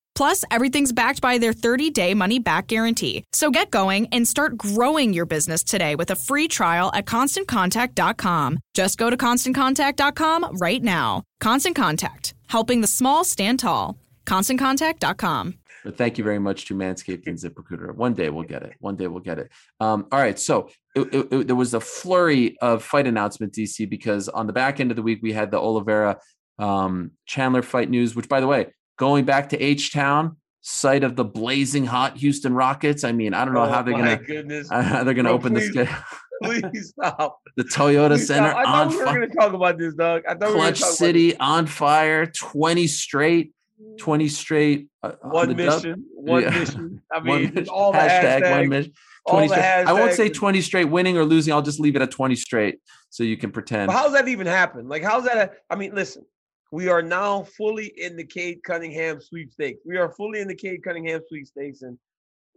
[0.15, 3.23] Plus, everything's backed by their 30 day money back guarantee.
[3.31, 8.59] So get going and start growing your business today with a free trial at constantcontact.com.
[8.73, 11.23] Just go to constantcontact.com right now.
[11.39, 13.97] Constant Contact, helping the small stand tall.
[14.25, 15.55] ConstantContact.com.
[15.83, 17.95] But thank you very much to Manscaped and ZipRecruiter.
[17.95, 18.73] One day we'll get it.
[18.79, 19.51] One day we'll get it.
[19.79, 20.37] Um, all right.
[20.37, 24.53] So it, it, it, there was a flurry of fight announcements, DC, because on the
[24.53, 26.19] back end of the week, we had the Oliveira
[26.59, 28.67] um, Chandler fight news, which, by the way,
[29.01, 33.03] going back to H Town, site of the blazing hot Houston Rockets.
[33.03, 34.69] I mean, I don't know Oh how they're gonna goodness.
[34.71, 35.73] how they're gonna Bro, open please.
[35.73, 36.03] the schedule.
[36.43, 37.39] Please stop.
[37.55, 38.65] the Toyota Please Center stop.
[38.67, 40.23] I on thought we were to talk about this, dog.
[40.27, 42.25] I thought we Clutch talk City on fire.
[42.27, 43.53] Twenty straight.
[43.99, 44.87] Twenty straight.
[45.03, 45.31] uh, on this.
[45.31, 45.57] the one dub.
[45.83, 46.05] mission.
[46.15, 46.49] One Yeah.
[46.59, 47.01] mission.
[47.13, 47.67] I mean, mission.
[47.69, 48.51] all hashtag, hashtags.
[48.59, 48.93] one mission.
[49.27, 49.87] all 20 the straight.
[49.87, 51.53] I won't say 20 straight winning or losing.
[51.53, 52.79] I'll just leave it at 20 straight
[53.11, 53.87] so you can pretend.
[53.87, 54.87] But how's that even happen?
[54.87, 55.37] Like, how's that?
[55.37, 56.25] A, I mean, listen,
[56.71, 59.81] we are now fully in the Cade Cunningham sweepstakes.
[59.85, 61.97] We are fully in the Cade Cunningham sweepstakes, and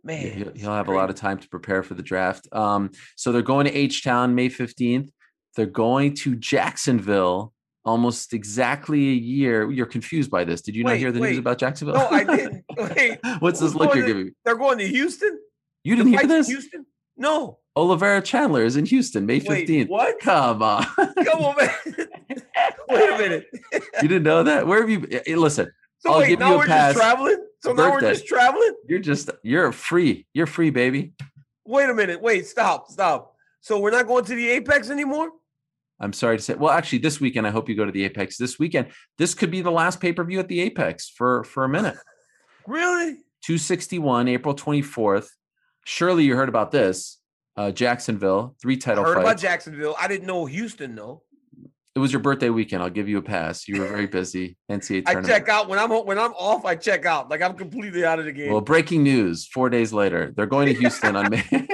[0.04, 2.48] man, Yeah, he'll, he'll have a lot of time to prepare for the draft.
[2.52, 5.10] Um, so they're going to H Town May 15th.
[5.56, 7.52] They're going to Jacksonville
[7.84, 9.70] almost exactly a year.
[9.70, 10.62] You're confused by this.
[10.62, 11.30] Did you not hear the wait.
[11.30, 11.96] news about Jacksonville?
[11.96, 12.64] No, I didn't.
[12.76, 14.32] Wait, What's this look you're to- giving me?
[14.44, 15.38] They're going to Houston.
[15.84, 16.46] You didn't hear this?
[16.48, 16.86] Houston?
[17.16, 17.58] No.
[17.76, 19.68] Oliveira Chandler is in Houston May 15th.
[19.68, 20.20] Wait, what?
[20.20, 20.84] Come on.
[20.96, 21.70] Come on, man.
[22.88, 23.46] Wait a minute.
[24.00, 24.66] you didn't know that?
[24.66, 25.72] Where have you eh, listen?
[25.98, 26.94] So I'll wait, give you now a we're pass.
[26.94, 27.46] just traveling.
[27.60, 28.74] So now we're just traveling.
[28.86, 30.26] You're just you're free.
[30.34, 31.14] You're free, baby.
[31.64, 32.20] Wait a minute.
[32.20, 33.34] Wait, stop, stop.
[33.62, 35.30] So we're not going to the Apex anymore.
[35.98, 36.54] I'm sorry to say.
[36.54, 38.36] Well, actually, this weekend I hope you go to the Apex.
[38.36, 41.64] This weekend, this could be the last pay per view at the Apex for for
[41.64, 41.96] a minute.
[42.66, 43.18] Really?
[43.42, 45.28] 261, April 24th.
[45.84, 47.18] Surely you heard about this.
[47.56, 49.38] Uh, Jacksonville, three I title heard about.
[49.38, 49.94] Jacksonville.
[50.00, 51.22] I didn't know Houston though.
[51.94, 52.82] it was your birthday weekend.
[52.82, 53.68] I'll give you a pass.
[53.68, 54.56] You were very busy.
[54.70, 55.26] NCAA I tournament.
[55.26, 56.64] check out when I'm when I'm off.
[56.64, 57.30] I check out.
[57.30, 58.50] Like I'm completely out of the game.
[58.50, 61.68] Well, breaking news: four days later, they're going to Houston on May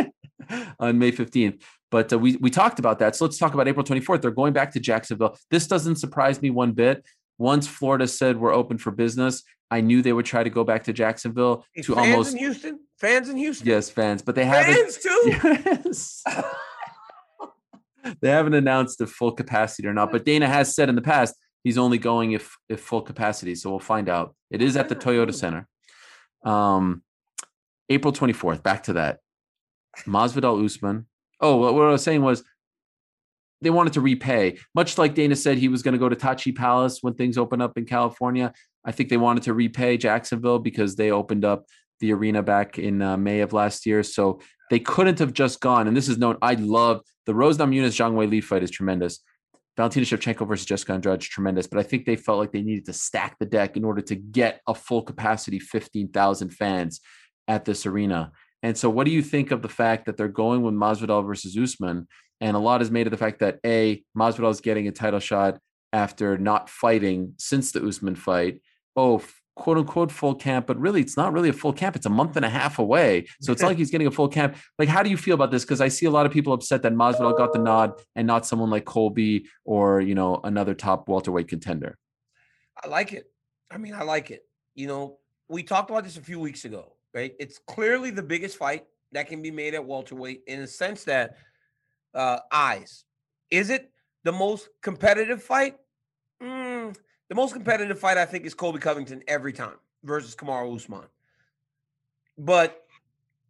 [0.80, 1.64] on May fifteenth.
[1.90, 4.20] But uh, we we talked about that, so let's talk about April twenty fourth.
[4.20, 5.36] They're going back to Jacksonville.
[5.50, 7.04] This doesn't surprise me one bit.
[7.40, 10.84] Once Florida said we're open for business, I knew they would try to go back
[10.84, 12.80] to Jacksonville Hey, to fans almost in Houston.
[13.00, 13.66] Fans in Houston.
[13.66, 14.74] yes, fans, but they haven't.
[14.74, 15.32] Fans too.
[15.86, 16.22] Yes.
[18.20, 21.34] they haven't announced if full capacity or not, but Dana has said in the past
[21.64, 23.54] he's only going if if full capacity.
[23.54, 24.34] So we'll find out.
[24.50, 25.66] It is at the Toyota Center.
[26.44, 27.02] Um,
[27.88, 28.62] April 24th.
[28.62, 29.20] Back to that.
[30.06, 31.06] Masvidal Usman.
[31.40, 32.44] Oh, what what I was saying was
[33.62, 36.54] they wanted to repay, much like Dana said he was going to go to Tachi
[36.54, 38.52] Palace when things open up in California.
[38.84, 41.66] I think they wanted to repay Jacksonville because they opened up
[42.00, 44.02] the arena back in uh, May of last year.
[44.02, 44.40] So
[44.70, 45.86] they couldn't have just gone.
[45.86, 46.38] And this is known.
[46.40, 49.20] I love the Rose Namajunas Zhang Weili fight is tremendous.
[49.76, 51.66] Valentina Shevchenko versus Jessica Andrade, is tremendous.
[51.66, 54.14] But I think they felt like they needed to stack the deck in order to
[54.14, 57.00] get a full capacity 15,000 fans
[57.48, 58.32] at this arena.
[58.62, 61.56] And so, what do you think of the fact that they're going with Masvidal versus
[61.56, 62.08] Usman?
[62.40, 65.20] And a lot is made of the fact that A, Masvidal is getting a title
[65.20, 65.58] shot
[65.92, 68.62] after not fighting since the Usman fight.
[68.96, 69.22] Oh,
[69.56, 71.94] quote unquote full camp, but really it's not really a full camp.
[71.94, 73.26] It's a month and a half away.
[73.42, 74.56] So it's not like he's getting a full camp.
[74.78, 75.64] Like, how do you feel about this?
[75.64, 78.46] Because I see a lot of people upset that Masvidal got the nod and not
[78.46, 81.98] someone like Colby or, you know, another top welterweight contender.
[82.82, 83.30] I like it.
[83.70, 84.42] I mean, I like it.
[84.74, 85.18] You know,
[85.48, 87.34] we talked about this a few weeks ago, right?
[87.38, 91.36] It's clearly the biggest fight that can be made at welterweight in a sense that
[92.14, 93.04] uh eyes.
[93.50, 93.90] Is it
[94.24, 95.76] the most competitive fight?
[96.42, 96.96] Mm,
[97.28, 101.04] the most competitive fight, I think, is Colby Covington every time versus Kamaru Usman.
[102.38, 102.84] But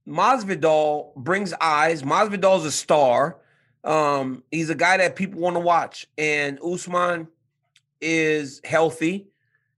[0.07, 2.03] Masvidal brings eyes.
[2.03, 3.39] Masvidal's a star.
[3.85, 7.29] Um, he's a guy that people want to watch, and Usman
[8.01, 9.29] is healthy.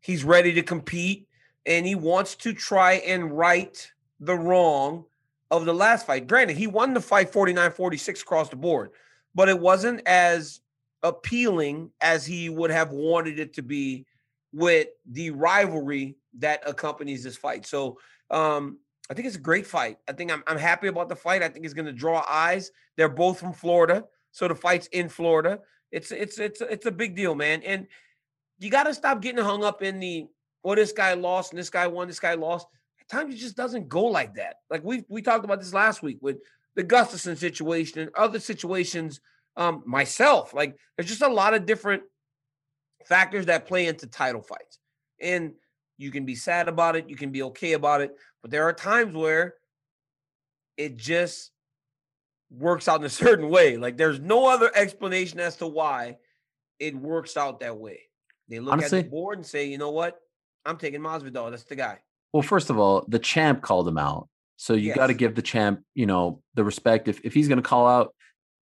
[0.01, 1.29] He's ready to compete,
[1.67, 5.05] and he wants to try and right the wrong
[5.53, 6.27] of the last fight.
[6.27, 8.91] Granted, he won the fight 49-46 across the board,
[9.35, 10.61] but it wasn't as
[11.03, 14.07] appealing as he would have wanted it to be
[14.53, 17.67] with the rivalry that accompanies this fight.
[17.67, 17.99] So
[18.31, 18.79] um,
[19.11, 19.99] I think it's a great fight.
[20.09, 21.43] I think I'm, I'm happy about the fight.
[21.43, 22.71] I think it's going to draw eyes.
[22.97, 25.61] They're both from Florida, so the fight's in Florida.
[25.91, 27.63] It's it's it's it's a big deal, man.
[27.63, 27.87] And
[28.59, 30.27] you got to stop getting hung up in the
[30.63, 32.67] well, this guy lost and this guy won, this guy lost.
[33.03, 34.57] At times it just doesn't go like that.
[34.71, 36.39] Like we we talked about this last week with
[36.77, 39.21] the Gustafsson situation and other situations
[39.57, 40.55] um, myself.
[40.55, 42.05] Like there's just a lot of different
[43.05, 44.79] factors that play into title fights.
[45.21, 45.53] And
[45.99, 48.73] you can be sad about it, you can be okay about it, but there are
[48.73, 49.55] times where
[50.77, 51.51] it just
[52.51, 53.77] works out in a certain way.
[53.77, 56.19] Like there's no other explanation as to why
[56.79, 58.01] it works out that way.
[58.49, 60.21] They look Honestly, at the board and say, you know what?
[60.65, 61.51] I'm taking Masvidal.
[61.51, 61.99] That's the guy.
[62.33, 64.29] Well, first of all, the champ called him out.
[64.57, 67.09] So you got to give the champ, you know, the respect.
[67.09, 68.15] If if he's going to call out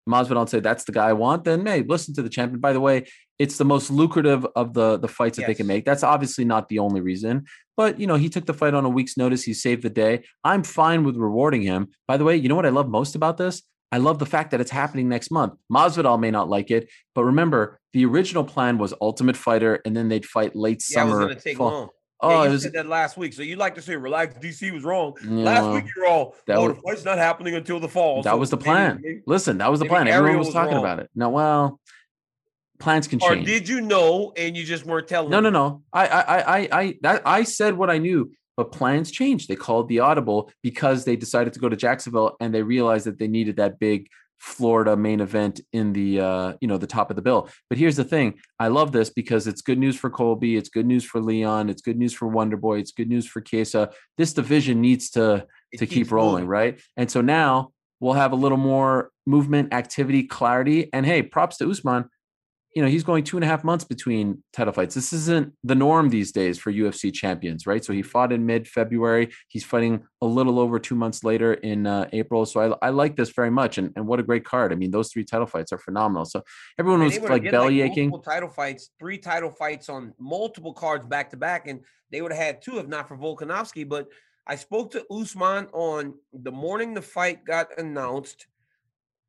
[0.08, 2.58] Masvidal and say that's the guy I want, then hey, listen to the champion.
[2.60, 3.06] By the way,
[3.38, 5.84] it's the most lucrative of the the fights that they can make.
[5.84, 7.44] That's obviously not the only reason,
[7.76, 9.42] but you know, he took the fight on a week's notice.
[9.42, 10.24] He saved the day.
[10.42, 11.88] I'm fine with rewarding him.
[12.08, 13.62] By the way, you know what I love most about this?
[13.92, 15.54] I love the fact that it's happening next month.
[15.70, 20.08] Masvidal may not like it, but remember, the original plan was Ultimate Fighter, and then
[20.08, 21.24] they'd fight late Yeah, it was summer.
[21.26, 21.70] going to take fall.
[21.72, 21.88] long.
[22.22, 23.32] Oh, yeah, you was said that last week.
[23.32, 25.14] So you like to say, relax, DC was wrong.
[25.24, 28.22] Yeah, last week you're all, that oh, was- the fight's not happening until the fall.
[28.22, 29.00] That So was the plan.
[29.02, 30.06] maybe- Listen, that was the plan.
[30.08, 30.84] Everyone was was talking wrong.
[30.84, 31.10] about it.
[31.14, 31.80] No, well,
[32.78, 33.46] plans can Or change.
[33.46, 35.30] did you know and you just weren't telling?
[35.30, 35.82] no, no, no.
[35.92, 39.48] I, I, I, I, I, that, I said what I knew, but plans changed.
[39.48, 43.18] They called the audible because they decided to go to Jacksonville and they realized that
[43.18, 44.08] they needed that big
[44.40, 47.48] Florida main event in the, uh, you know, the top of the bill.
[47.68, 50.86] But here's the thing: I love this because it's good news for Colby, it's good
[50.86, 53.90] news for Leon, it's good news for Wonder Boy, it's good news for Chiesa.
[54.16, 56.48] This division needs to It to keep rolling, moving.
[56.48, 56.80] right?
[56.96, 60.88] And so now we'll have a little more movement, activity, clarity.
[60.92, 62.08] And hey, props to Usman.
[62.74, 64.94] You know, he's going two and a half months between title fights.
[64.94, 67.84] This isn't the norm these days for UFC champions, right?
[67.84, 69.30] So he fought in mid February.
[69.48, 72.46] He's fighting a little over two months later in uh, April.
[72.46, 73.78] So I, I like this very much.
[73.78, 74.72] And, and what a great card.
[74.72, 76.24] I mean, those three title fights are phenomenal.
[76.24, 76.42] So
[76.78, 78.10] everyone was like belly aching.
[78.10, 81.80] multiple title fights, three title fights on multiple cards back to back, and
[82.12, 83.88] they would have had two if not for Volkanovski.
[83.88, 84.06] But
[84.46, 88.46] I spoke to Usman on the morning the fight got announced.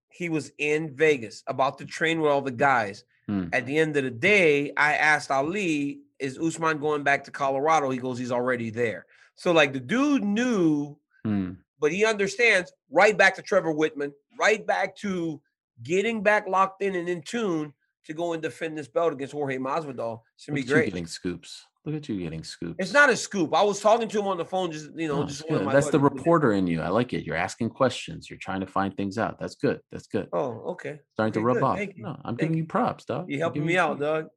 [0.09, 3.03] He was in Vegas about to train with all the guys.
[3.27, 3.47] Hmm.
[3.53, 7.89] At the end of the day, I asked Ali, "Is Usman going back to Colorado?"
[7.89, 9.05] He goes, "He's already there."
[9.35, 11.53] So like the dude knew Hmm.
[11.79, 15.41] but he understands right back to Trevor Wittman, right back to
[15.83, 17.73] getting back locked in and in tune
[18.05, 20.21] to go and defend this belt against Jorge Masvidal.
[20.35, 20.85] It's gonna be great.
[20.85, 21.65] getting scoops.
[21.83, 22.75] Look at you getting scoops.
[22.77, 23.55] It's not a scoop.
[23.55, 25.55] I was talking to him on the phone, just you know, Oh, just it's one
[25.55, 25.65] of good.
[25.65, 26.79] my That's the reporter in you.
[26.79, 27.25] I like it.
[27.25, 28.29] You're asking questions.
[28.29, 29.39] You're trying to find things out.
[29.39, 29.79] That's good.
[29.91, 30.27] That's good.
[30.31, 30.99] Oh, okay.
[31.13, 31.63] Starting to rub good.
[31.63, 31.77] off.
[31.77, 31.97] Thank.
[31.97, 32.65] No, I'm Thank giving you.
[32.65, 33.25] props, dog.
[33.29, 34.27] You're helping me out, props.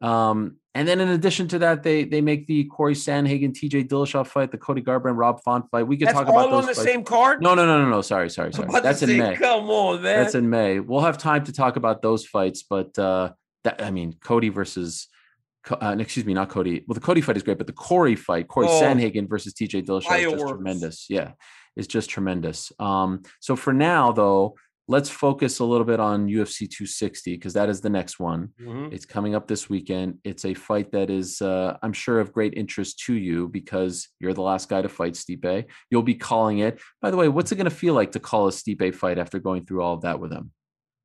[0.00, 0.08] dog.
[0.10, 4.26] Um, and then in addition to that, they they make the Corey Sandhagen, TJ Dillashaw
[4.26, 5.86] fight, the Cody Garbrandt, Rob Font fight.
[5.86, 6.82] We could That's talk about those on the fights.
[6.82, 7.42] same card.
[7.42, 8.02] No, no, no, no, no.
[8.02, 8.68] Sorry, sorry, sorry.
[8.82, 9.36] That's in say, May.
[9.36, 10.22] Come on, man.
[10.22, 10.80] That's in May.
[10.80, 13.32] We'll have time to talk about those fights, but uh
[13.64, 15.08] that I mean, Cody versus.
[15.68, 16.84] Uh, excuse me, not Cody.
[16.86, 18.80] Well, the Cody fight is great, but the Corey fight, Corey Oh.
[18.80, 21.06] Sandhagen versus TJ Dillashaw, is just tremendous.
[21.10, 21.32] Yeah,
[21.76, 22.72] it's just tremendous.
[22.78, 24.54] Um, so for now, though,
[24.88, 28.48] let's focus a little bit on UFC 260 because that is the next one.
[28.60, 28.92] Mhm.
[28.92, 30.18] It's coming up this weekend.
[30.24, 34.32] It's a fight that is, uh, I'm sure, of great interest to you because you're
[34.34, 35.66] the last guy to fight Stipe.
[35.90, 36.80] You'll be calling it.
[37.00, 39.38] By the way, what's it going to feel like to call a Stipe fight after
[39.38, 40.50] going through all of that with him?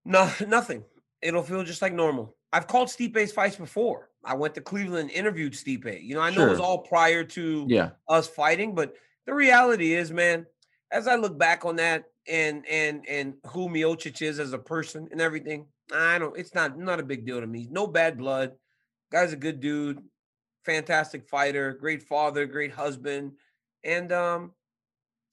[0.05, 0.83] No, nothing.
[1.21, 2.35] It'll feel just like normal.
[2.53, 4.09] I've called Stipe's fights before.
[4.25, 6.03] I went to Cleveland, and interviewed Stipe.
[6.03, 8.95] You know, I know it was all prior to Yeah, us fighting, but
[9.25, 10.45] the reality is, man,
[10.91, 15.07] as I look back on that and and and who Miocic is as a person
[15.11, 16.37] and everything, I don't.
[16.37, 17.67] It's not not a big deal to me.
[17.69, 18.53] No bad blood.
[19.11, 20.01] Guy's a good dude,
[20.63, 23.33] fantastic fighter, great father, great husband,
[23.83, 24.53] and um,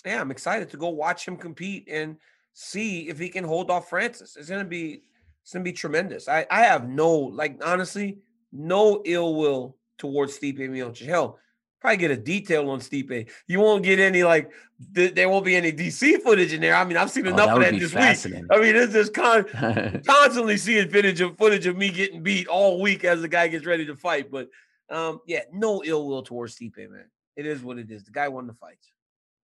[0.05, 2.17] yeah, I'm excited to go watch him compete and
[2.53, 4.37] see if he can hold off Francis.
[4.37, 5.05] It's gonna be
[5.43, 6.29] it's gonna be tremendous.
[6.29, 8.19] I I have no like honestly
[8.53, 11.07] no ill will towards Stipe Miocic.
[11.07, 11.39] Hell,
[11.81, 13.29] probably get a detail on Stipe.
[13.47, 14.51] You won't get any like
[14.95, 16.75] th- there won't be any DC footage in there.
[16.75, 18.45] I mean, I've seen Oh, enough that of that this week.
[18.51, 22.81] I mean, it's just con- constantly seeing footage of footage of me getting beat all
[22.81, 24.31] week as the guy gets ready to fight.
[24.31, 24.49] But
[24.91, 27.11] um, yeah, no ill will towards Stipe, man.
[27.37, 28.05] It is what it is.
[28.05, 28.79] The guy won the fight.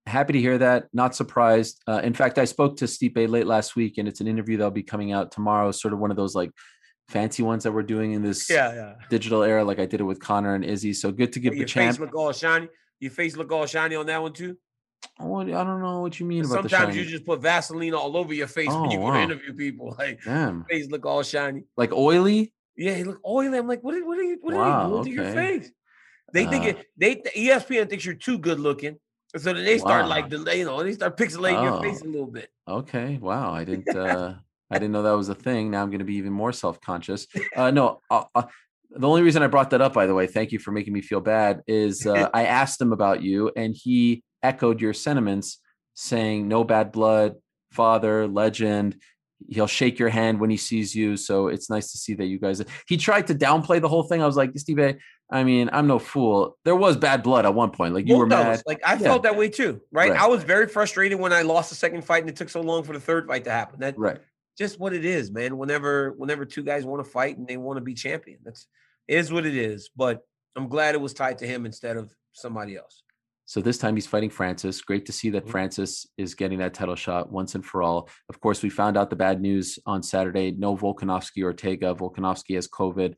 [0.06, 0.88] Happy to hear that.
[0.92, 1.82] Not surprised.
[1.86, 4.70] Uh, in fact, I spoke to Stipe late last week, and it's an interview that'll
[4.70, 5.70] be coming out tomorrow.
[5.70, 6.50] Sort of one of those like
[7.08, 8.94] fancy ones that we're doing in this yeah.
[9.08, 10.92] digital era, like I did it with Conor and Izzy.
[10.92, 11.94] So good to give the Your champ.
[11.96, 12.68] face look all shiny.
[13.00, 14.56] Your face look all shiny on that one too.
[15.20, 18.34] Oh, I don't know what you mean about Sometimes you just put Vaseline all over
[18.34, 19.94] your face when you Oh, go to interview people.
[19.98, 21.64] Like Damn, face look all shiny.
[21.76, 22.52] like oily.
[22.76, 23.58] Yeah, he look oily.
[23.58, 25.70] I'm like, what are, what are you what are you doing to your face?
[26.32, 26.68] They think Uh.
[26.68, 28.98] it they ESPN thinks you're too good looking.
[29.36, 30.08] So then they start Wow.
[30.10, 32.08] like the you know, they start pixelating your face a Oh.
[32.10, 32.50] little bit.
[32.66, 33.52] Okay, wow.
[33.52, 33.88] I didn't.
[33.96, 34.34] uh
[34.70, 35.70] I didn't know that was a thing.
[35.70, 37.26] Now I'm going to be even more self conscious.
[37.56, 38.42] Uh, no, uh, uh,
[38.90, 41.00] the only reason I brought that up, by the way, thank you for making me
[41.00, 45.58] feel bad, is uh, I asked him about you, and he echoed your sentiments,
[45.94, 47.34] saying no bad blood,
[47.72, 48.96] father, legend.
[49.48, 51.16] He'll shake your hand when he sees you.
[51.16, 52.62] So it's nice to see that you guys.
[52.88, 54.22] He tried to downplay the whole thing.
[54.22, 54.96] I was like, Steve,
[55.30, 56.56] I mean, I'm no fool.
[56.64, 57.94] There was bad blood at one point.
[57.94, 58.62] Like you Both were mad.
[58.66, 58.98] Like I Yeah.
[58.98, 60.10] felt that way too, right?
[60.10, 60.20] Right.
[60.20, 62.82] I was very frustrated when I lost the second fight and it took so long
[62.82, 63.80] for the third fight to happen.
[63.80, 64.18] That Right.
[64.58, 65.56] Just what it is, man.
[65.56, 68.66] Whenever whenever two guys want to fight and they want to be champion, that's
[69.06, 69.88] is what it is.
[69.96, 70.20] But
[70.56, 73.02] I'm glad it was tied to him instead of somebody else.
[73.46, 74.82] So this time he's fighting Francis.
[74.82, 75.50] Great to see that Mhm.
[75.50, 78.10] Francis is getting that title shot once and for all.
[78.28, 80.50] Of course, we found out the bad news on Saturday.
[80.50, 81.94] No Volkanovski Ortega.
[81.94, 83.14] Volkanovski has COVID.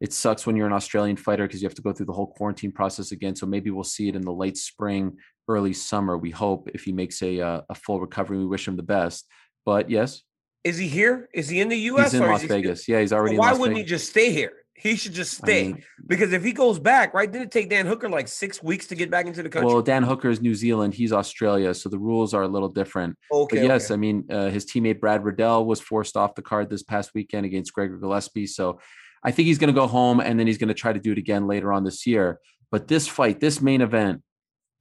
[0.00, 2.28] It sucks when you're an Australian fighter because you have to go through the whole
[2.28, 3.34] quarantine process again.
[3.34, 5.18] So maybe we'll see it in the late spring,
[5.48, 6.16] early summer.
[6.16, 9.26] We hope if he makes a uh, a full recovery, we wish him the best.
[9.64, 10.22] But yes,
[10.64, 11.28] Is he here?
[11.34, 12.12] Is he in the U.S.
[12.12, 12.88] he's in or is Las he still- Vegas.
[12.88, 13.36] Yeah, he's already.
[13.36, 13.90] Why in Las wouldn't Vegas.
[13.90, 14.52] he just stay here?
[14.74, 17.70] He should just I stay mean, because if he goes back, right, didn't it take
[17.70, 19.72] Dan Hooker like six weeks to get back into the country?
[19.72, 20.92] well, Dan Hooker is New Zealand.
[20.92, 23.16] He's Australia, so the rules are a little different.
[23.30, 23.94] okay, But yes, okay.
[23.94, 27.46] I mean, uh, his teammate Brad Riddell was forced off the card this past weekend
[27.46, 28.48] against Gregor Gillespie.
[28.48, 28.80] So
[29.22, 31.12] I think he's going to go home and then he's going to try to do
[31.12, 32.40] it again later on this year.
[32.72, 34.22] But this fight, this main event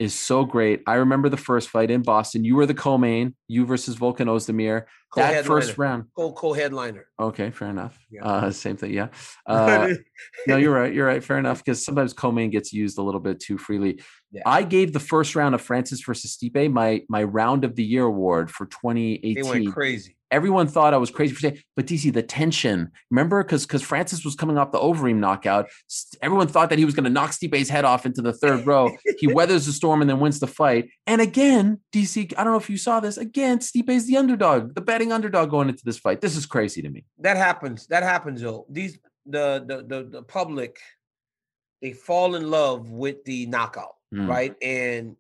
[0.02, 0.82] is so great.
[0.88, 2.44] I remember the first fight in Boston.
[2.44, 4.86] You were the co-main, you versus Volkan Ozdemir.
[5.16, 6.06] That first round.
[6.16, 7.06] co co-headliner.
[7.20, 8.00] Okay, fair enough.
[8.10, 8.26] Yeah.
[8.26, 8.94] Uh, same thing.
[8.94, 9.10] Yeah.
[9.46, 9.94] Uh,
[10.48, 10.94] no, you're right.
[10.94, 11.24] You're right.
[11.24, 11.64] Fair enough.
[11.64, 14.02] Because sometimes co-main gets used a little bit too freely.
[14.32, 14.44] Yeah.
[14.46, 18.06] I gave the first round of Francis versus Stipe my my round of the year
[18.06, 19.22] award for 2018.
[19.22, 20.16] they 2018 went crazy.
[20.32, 23.44] Everyone thought I was crazy for saying, but DC, the tension, remember?
[23.44, 25.68] Because because Francis was coming off the Overeem knockout.
[26.22, 28.90] Everyone thought that he was going to knock Stipe's head off into the third row.
[29.20, 30.90] he weathers the storm and then wins the fight.
[31.06, 33.18] And again, DC, I don't know if you saw this.
[33.18, 36.22] Again, Stipe's the underdog, the betting underdog going into this fight.
[36.22, 37.06] This is crazy to me.
[37.20, 37.88] That happens.
[37.88, 38.66] That happens though.
[38.70, 40.80] These the the the, the public
[41.82, 44.28] they fall in love with the knockout, Mm.
[44.28, 44.56] right?
[44.62, 45.16] And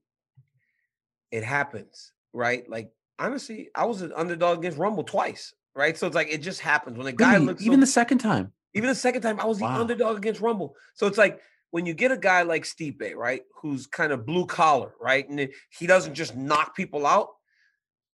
[1.31, 2.69] it happens, right?
[2.69, 2.91] Like
[3.25, 5.97] honestly, I was an underdog against Rumble twice, right?
[5.97, 7.45] So it's like it just happens when a guy Really?
[7.45, 8.51] looks even so- the second time.
[8.73, 10.75] Even the second time, I was the underdog against Rumble.
[10.93, 11.41] So it's like
[11.71, 15.49] when you get a guy like Stipe, right, who's kind of blue collar, right, and
[15.77, 17.27] he doesn't just knock people out.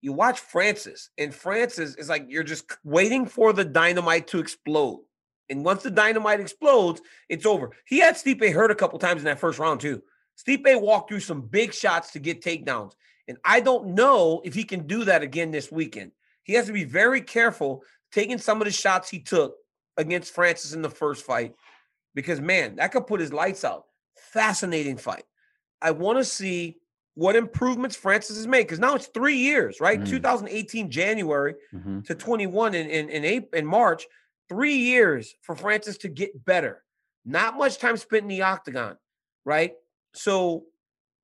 [0.02, 5.02] You watch Francis, and Francis is like you're just waiting for the dynamite to explode.
[5.50, 7.72] And once the dynamite explodes, it's over.
[7.86, 10.02] He had Stipe hurt a couple times in that first round too.
[10.38, 12.94] Stipe walked through some big shots to get takedowns,
[13.28, 16.12] and I don't know if he can do that again this weekend.
[16.44, 19.56] He has to be very careful taking some of the shots he took
[19.98, 21.56] against Francis in the first fight
[22.14, 23.86] because man, that could put his lights out.
[24.32, 25.24] Fascinating fight.
[25.82, 26.78] I want to see
[27.16, 30.00] what improvements Francis has made because now it's three years, right?
[30.02, 30.10] Mm.
[30.10, 32.06] 2018 January Mhm.
[32.06, 34.06] to 21 in in in, April, in March.
[34.50, 36.84] Three years for Francis to get better.
[37.26, 38.98] Not much time spent in the octagon,
[39.44, 39.74] right?
[40.14, 40.66] So,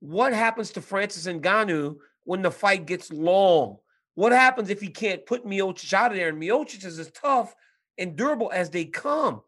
[0.02, 3.78] what happens to Francis Ngannou when the fight gets long?
[4.16, 6.30] What happens if he can't put Miocic out of there?
[6.30, 7.56] And Miocic is as tough
[7.98, 9.42] and durable as they come.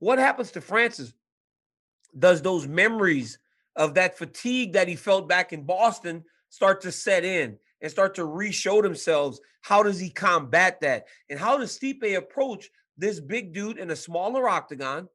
[0.00, 1.12] What happens to Francis?
[2.18, 3.38] Does those memories
[3.76, 8.14] of that fatigue that he felt back in Boston start to set in and start
[8.14, 9.40] to re-show themselves?
[9.60, 11.04] How does he combat that?
[11.28, 15.08] And how does Stipe approach this big dude in a smaller octagon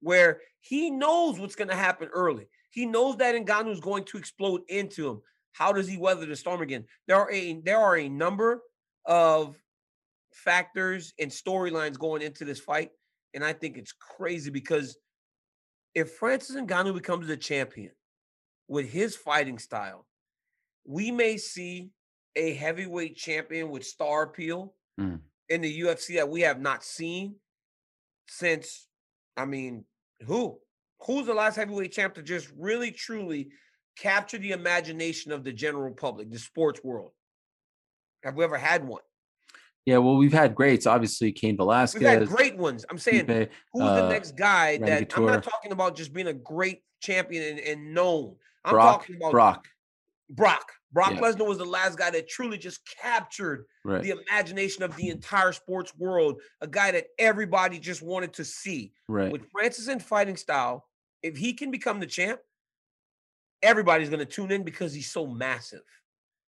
[0.00, 2.48] where he knows what's going to happen early?
[2.76, 5.22] He knows that Ngannou is going to explode into him.
[5.52, 6.84] How does he weather the storm again?
[7.08, 8.60] There are a there are a number
[9.06, 9.56] of
[10.34, 12.90] factors and storylines going into this fight,
[13.32, 14.98] and I think it's crazy because
[15.94, 17.92] if Francis Ngannou becomes the champion
[18.68, 20.06] with his fighting style,
[20.84, 21.88] we may see
[22.36, 25.20] a heavyweight champion with star appeal Mm.
[25.48, 27.36] in the UFC that we have not seen
[28.28, 28.86] since.
[29.36, 29.84] I mean,
[30.26, 30.58] who?
[31.02, 33.48] Who's the last heavyweight champ to just really truly
[33.98, 37.12] capture the imagination of the general public, the sports world?
[38.24, 39.02] Have we ever had one?
[39.84, 40.84] Yeah, well, we've had greats.
[40.84, 42.00] Obviously, Cain Velasquez.
[42.00, 42.84] We've had great ones.
[42.90, 43.26] I'm saying,
[43.72, 46.82] who's uh, the next guy Randy that I'm not talking about just being a great
[47.00, 48.34] champion and, and known.
[48.64, 49.00] I'm Brock.
[49.02, 49.68] talking about Brock.
[50.28, 50.72] Brock.
[50.92, 51.20] Brock Yeah.
[51.20, 54.02] Lesnar was the last guy that truly just captured Right.
[54.02, 56.40] the imagination of the entire sports world.
[56.60, 58.92] A guy that everybody just wanted to see.
[59.08, 59.30] Right.
[59.32, 60.88] With Francis in fighting style,
[61.22, 62.40] if he can become the champ,
[63.62, 65.82] everybody's going to tune in because he's so massive.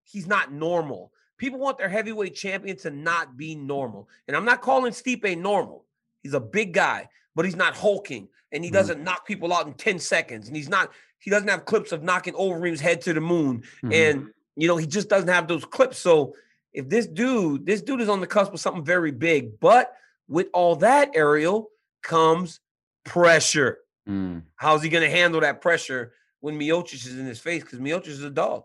[0.05, 1.13] He's not normal.
[1.39, 4.09] People want their heavyweight champion to not be normal.
[4.29, 5.87] And I'm not calling Stipe normal.
[6.23, 8.73] He's a big guy, but he's not hulking and he Mhm.
[8.75, 10.49] doesn't knock people out in 10 seconds.
[10.49, 13.63] And he's not, he doesn't have clips of knocking Overeem's head to the moon.
[13.85, 13.93] Mhm.
[13.93, 15.99] And, you know, he just doesn't have those clips.
[15.99, 16.35] So
[16.73, 19.95] if this dude, this dude is on the cusp of something very big, but
[20.27, 21.71] with all that, Ariel,
[22.03, 22.61] comes
[23.05, 23.79] pressure.
[24.09, 24.43] Mm.
[24.57, 27.63] How's he going to handle that pressure when Miocic is in his face?
[27.63, 28.65] Because Miocic is a dog.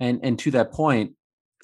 [0.00, 1.14] And and to that point,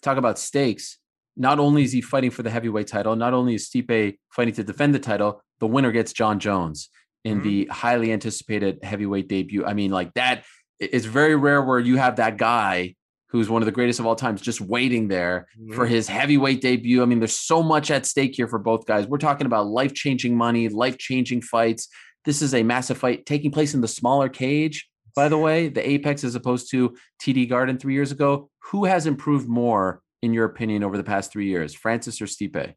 [0.02, 0.98] talk about stakes.
[1.36, 4.64] Not only is he fighting for the heavyweight title, not only is Stipe fighting to
[4.64, 6.88] defend the title, the winner gets Jon Jones
[7.24, 7.42] in Mhm.
[7.42, 9.64] the highly anticipated heavyweight debut.
[9.64, 10.44] I mean, like that.
[10.82, 12.94] i- It's very rare where you have that guy
[13.28, 17.02] who's one of the greatest of all times just waiting there for his heavyweight debut.
[17.02, 19.06] I mean, there's so much at stake here for both guys.
[19.06, 21.86] We're talking about life changing money, life changing fights.
[22.24, 24.88] This is a massive fight taking place in the smaller cage.
[25.14, 28.48] By the way, the Apex as opposed to TD Garden three years ago.
[28.70, 32.74] Who has improved more, in your opinion, over the past three years, Francis or Stipe?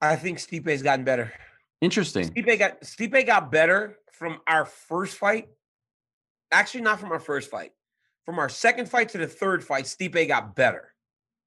[0.00, 1.32] I think Stipe's gotten better.
[1.80, 2.28] Interesting.
[2.30, 5.48] Stipe got Stipe got better from our first fight.
[6.52, 7.72] Actually, not from our first fight.
[8.24, 10.92] From our second fight to the third fight, Stipe got better.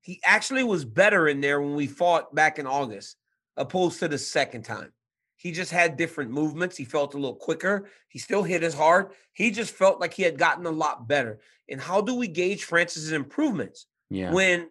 [0.01, 3.15] He actually was better in there when we fought back in August,
[3.55, 4.91] opposed to the second time.
[5.35, 6.77] He just had different movements.
[6.77, 7.89] He felt a little quicker.
[8.07, 9.11] He still hit as hard.
[9.33, 11.39] He just felt like he had gotten a lot better.
[11.69, 13.87] And how do we gauge Francis's improvements?
[14.09, 14.31] Yeah.
[14.31, 14.69] when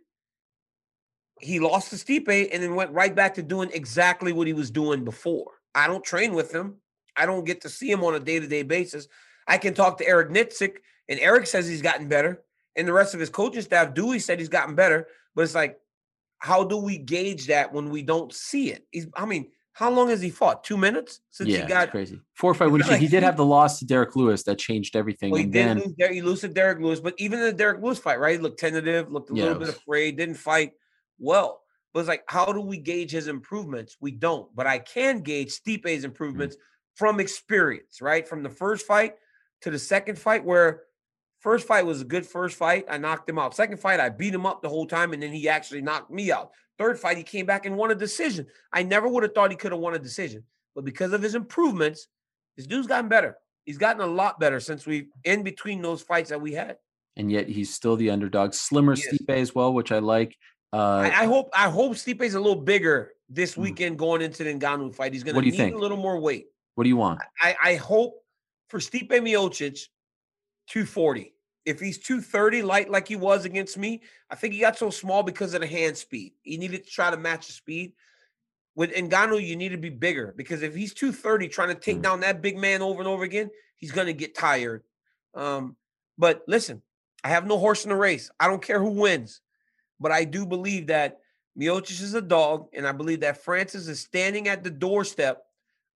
[1.42, 4.70] he lost to Stipe and then went right back to doing exactly what he was
[4.70, 5.52] doing before.
[5.74, 6.76] I don't train with him.
[7.16, 9.08] I don't get to see him on a day-to-day basis.
[9.46, 10.76] I can talk to Eric Nicksick,
[11.08, 12.42] and Eric says he's gotten better.
[12.76, 15.08] And the rest of his coaching staff, Dewey said he's gotten better.
[15.34, 15.78] But it's like,
[16.38, 18.86] how do we gauge that when we don't see it?
[18.90, 20.64] He's, I mean, how long has he fought?
[20.64, 22.20] Two minutes since yeah, he it's got crazy.
[22.34, 23.00] Four fight win streak.
[23.00, 25.30] He did have the loss to Derrick Lewis that changed everything.
[25.30, 26.10] Well, he and did then lose.
[26.10, 28.36] He lost to Derrick Lewis, but even in the Derrick Lewis fight, right?
[28.36, 30.72] He looked tentative, looked a Yeah, little it bit afraid, didn't fight
[31.22, 31.60] well.
[31.92, 33.96] But it's like, how do we gauge his improvements?
[34.00, 34.54] We don't.
[34.54, 35.50] But I can gauge.
[35.50, 36.06] Stipe's mm-hmm.
[36.06, 36.56] improvements
[36.94, 38.26] from experience, right?
[38.26, 39.14] From the first fight
[39.62, 40.82] to the second fight, where
[41.40, 42.86] first fight was a good first fight.
[42.88, 43.54] I knocked him out.
[43.54, 46.32] Second fight, I beat him up the whole time, and then he actually knocked me
[46.32, 46.50] out.
[46.78, 48.46] Third fight, he came back and won a decision.
[48.72, 50.44] I never would have thought he could have won a decision.
[50.74, 52.08] But because of his improvements,
[52.56, 53.36] this dude's gotten better.
[53.64, 56.78] He's gotten a lot better since we in between those fights that we had.
[57.16, 58.54] and yet he's still the underdog.
[58.54, 59.18] Slimmer He is.
[59.18, 60.36] Stipe as well, which I like.
[60.72, 60.76] Uh,
[61.12, 63.58] I, I hope I hope Stipe's a little bigger this Mm.
[63.58, 65.12] weekend going into the Ngannou fight.
[65.12, 65.74] He's going to need think?
[65.74, 66.46] a little more weight.
[66.74, 67.20] what do you want?
[67.40, 68.22] I, I hope
[68.68, 69.88] for Stipe Miocic,
[70.68, 71.34] 240.
[71.64, 75.22] If he's 230 light like he was against me, I think he got so small
[75.22, 76.32] because of the hand speed.
[76.42, 77.92] He needed to try to match the speed.
[78.74, 82.02] With Ngannou, you need to be bigger because if he's 230 trying to take Mm.
[82.02, 84.82] down that big man over and over again, he's going to get tired.
[85.34, 85.76] Um,
[86.18, 86.82] but listen,
[87.22, 88.30] I have no horse in the race.
[88.40, 89.40] I don't care who wins.
[90.02, 91.18] But I do believe that
[91.58, 95.42] Miocic is a dog, and I believe that Francis is standing at the doorstep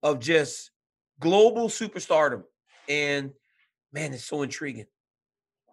[0.01, 0.71] of just
[1.19, 2.43] global superstardom.
[2.87, 3.33] And
[3.91, 4.85] man, it's so intriguing.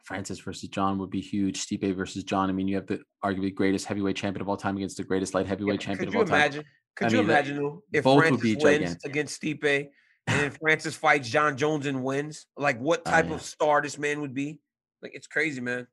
[0.05, 1.65] Francis versus Jon would be huge.
[1.65, 2.51] Stipe versus Jon.
[2.51, 5.33] I mean, you have the arguably greatest heavyweight champion of all time against the greatest
[5.33, 6.51] light heavyweight Yeah, champion of all time.
[6.51, 6.65] Could you imagine?
[6.97, 9.89] Could you imagine if Francis wins against Stipe
[10.27, 12.47] and then Francis fights Jon Jones and wins?
[12.57, 13.35] Like what Oh, type yeah.
[13.35, 14.59] of star this man would be?
[15.03, 15.87] Like it's crazy, man.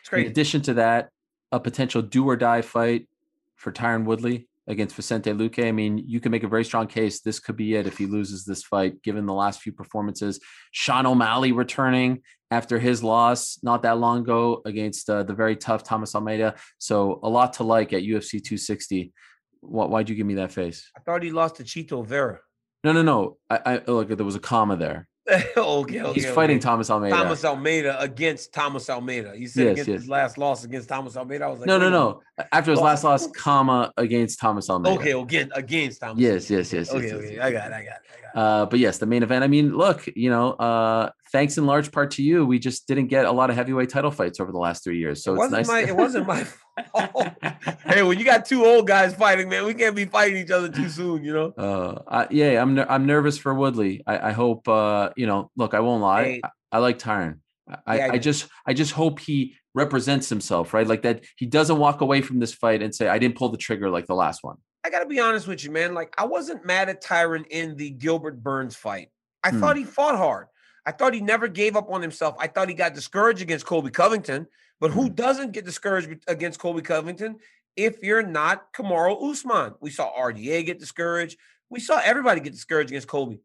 [0.00, 0.26] It's crazy.
[0.26, 1.10] In addition to that,
[1.52, 3.08] a potential do or die fight
[3.56, 5.66] for Tyron Woodley against Vicente Luque.
[5.66, 7.20] I mean, you can make a very strong case.
[7.20, 10.40] This could be it if he loses this fight, given the last few performances.
[10.72, 15.84] Sean O'Malley returning after his loss not that long ago against uh, the very tough
[15.84, 16.54] Thomas Almeida.
[16.78, 19.12] So a lot to like at UFC 260.
[19.60, 20.90] Why, why'd you give me that face?
[20.96, 22.40] I thought he lost to Chito Vera.
[22.84, 23.38] No, no, no.
[23.50, 24.08] I, I look.
[24.08, 25.08] There was a comma there.
[25.56, 26.34] okay, okay, He's okay.
[26.34, 27.14] fighting Thomas Almeida.
[27.14, 29.34] Thomas Almeida against Thomas Almeida.
[29.36, 30.00] You said Yes, against yes.
[30.00, 31.44] his last loss against Thomas Almeida.
[31.44, 32.22] I was like, no, no, no.
[32.52, 34.70] After his last loss, comma against Thomas.
[34.70, 34.98] Almeida.
[34.98, 36.20] Okay, again against Thomas.
[36.20, 36.54] Yes, Almeida.
[36.62, 37.34] yes, yes, yes, Okay, yes, okay.
[37.34, 37.44] yes.
[37.44, 37.74] I got it.
[37.74, 37.82] I got it.
[37.84, 38.36] I got it.
[38.62, 39.44] Uh, but yes, the main event.
[39.44, 43.06] I mean, look, you know, uh, thanks in large part to you, we just didn't
[43.08, 45.22] get a lot of heavyweight title fights over the last three years.
[45.22, 45.68] So it it's wasn't nice.
[45.68, 45.80] my.
[45.82, 46.44] It wasn't my
[46.92, 47.32] fault.
[47.86, 50.68] hey, when you got two old guys fighting, man, we can't be fighting each other
[50.68, 51.24] too soon.
[51.24, 51.52] You know.
[51.56, 54.02] Uh, I, yeah, I'm ner- I'm nervous for Woodley.
[54.06, 55.50] I, I hope uh, you know.
[55.56, 56.24] Look, I won't lie.
[56.24, 56.40] Hey.
[56.44, 57.38] I, I like Tyron.
[57.86, 58.16] I, Yeah, I yeah.
[58.18, 60.86] just I just hope he represents himself, right?
[60.86, 63.58] Like that he doesn't walk away from this fight and say I didn't pull the
[63.58, 64.56] trigger like the last one.
[64.84, 65.92] I got to be honest with you, man.
[65.92, 69.08] Like, I wasn't mad at Tyron in the Gilbert Burns fight.
[69.44, 69.60] I Hmm.
[69.60, 70.46] thought he fought hard.
[70.88, 72.34] I thought he never gave up on himself.
[72.38, 74.46] I thought he got discouraged against Colby Covington.
[74.80, 75.14] But who Hmm.
[75.14, 77.40] doesn't get discouraged against Colby Covington
[77.76, 79.74] if you're not Kamaru Usman?
[79.80, 81.38] We saw RDA get discouraged.
[81.68, 83.42] We saw everybody get discouraged against Colby.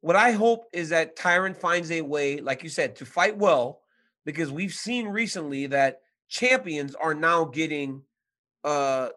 [0.00, 3.82] What I hope is that Tyron finds a way, like you said, to fight well,
[4.24, 8.02] because we've seen recently that champions are now getting
[8.64, 9.10] uh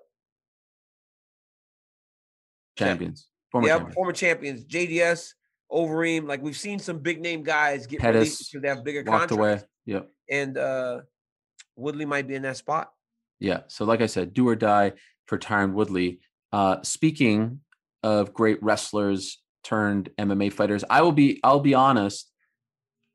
[2.78, 3.96] Champions, former yeah, champions.
[3.96, 5.34] former champions, JDS,
[5.72, 6.28] Overeem.
[6.28, 9.32] Like we've seen some big name guys get Pettis released because they have bigger walked
[9.32, 9.50] away.
[9.50, 9.70] contracts.
[9.86, 10.10] Yep.
[10.30, 11.02] And uh
[11.78, 12.92] Woodley might be in that spot.
[13.40, 13.62] Yeah.
[13.68, 14.94] So, like I said, do or die
[15.28, 16.20] for Tyron Woodley.
[16.52, 17.62] Uh, speaking
[18.04, 21.40] of great wrestlers turned MMA fighters, I will be.
[21.44, 22.32] I'll be honest.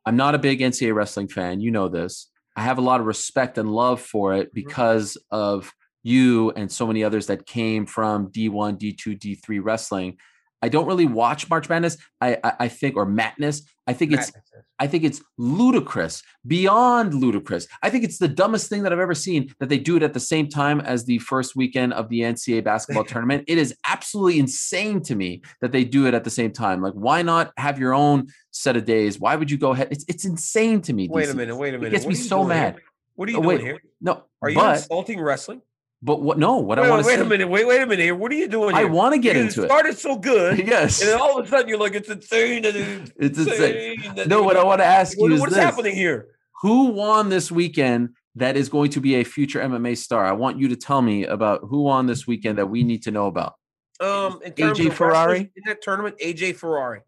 [0.06, 1.60] I'm not a big NCAA wrestling fan.
[1.60, 2.28] You know this.
[2.56, 5.72] I have a lot of respect and love for it because of
[6.02, 10.18] you and so many others that came from D1, D2, D3 wrestling.
[10.62, 11.96] I don't really watch March Madness.
[12.20, 13.62] I I, I think or Madness.
[13.86, 14.30] I think it's
[14.78, 17.66] I think it's ludicrous, beyond ludicrous.
[17.82, 20.12] I think it's the dumbest thing that I've ever seen that they do it at
[20.14, 23.44] the same time as the first weekend of the NCAA basketball tournament.
[23.48, 26.80] It is absolutely insane to me that they do it at the same time.
[26.80, 29.18] Like, why not have your own set of days?
[29.20, 29.88] Why would you go ahead?
[29.90, 31.08] It's it's insane to me.
[31.10, 31.36] Wait a DC.
[31.36, 31.92] minute, wait a minute.
[31.92, 32.74] gets What me so mad.
[32.74, 32.82] here?
[33.14, 33.80] What are you Oh, doing wait, here?
[34.00, 35.60] No, Are you but insulting wrestling?
[36.02, 36.38] But what?
[36.38, 37.22] No, what wait, I want to wait say.
[37.22, 37.48] a minute.
[37.48, 38.14] Wait, wait a minute here.
[38.14, 39.68] What are you doing I want to get Because into it it.
[39.68, 40.58] started so good.
[40.66, 42.62] Yes, And then all of a sudden you're like, it's insane.
[42.64, 44.02] It's it's insane.
[44.04, 44.28] insane.
[44.28, 45.64] No, what I want to ask What- you is what is this.
[45.64, 46.28] happening here?
[46.62, 50.24] who won this weekend that is going to be a future MMA star?
[50.24, 53.10] I want you to tell me about who won this weekend that we need to
[53.10, 53.54] know about.
[54.00, 55.40] Um, AJ Ferrari?
[55.56, 57.00] in that tournament, AJ Ferrari,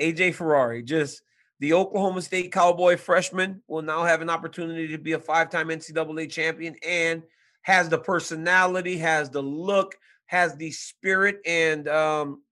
[0.00, 1.22] AJ Ferrari, just
[1.60, 6.30] the Oklahoma State Cowboy freshman will now have an opportunity to be a five-time NCAA
[6.30, 7.22] champion and
[7.66, 9.96] has the personality, has the look,
[10.26, 12.42] has the spirit, and um,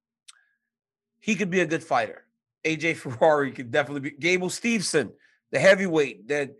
[1.20, 2.24] he could be a good fighter.
[2.64, 4.16] AJ Ferrari could definitely be.
[4.16, 5.12] Gable Steveson,
[5.52, 6.56] the heavyweight that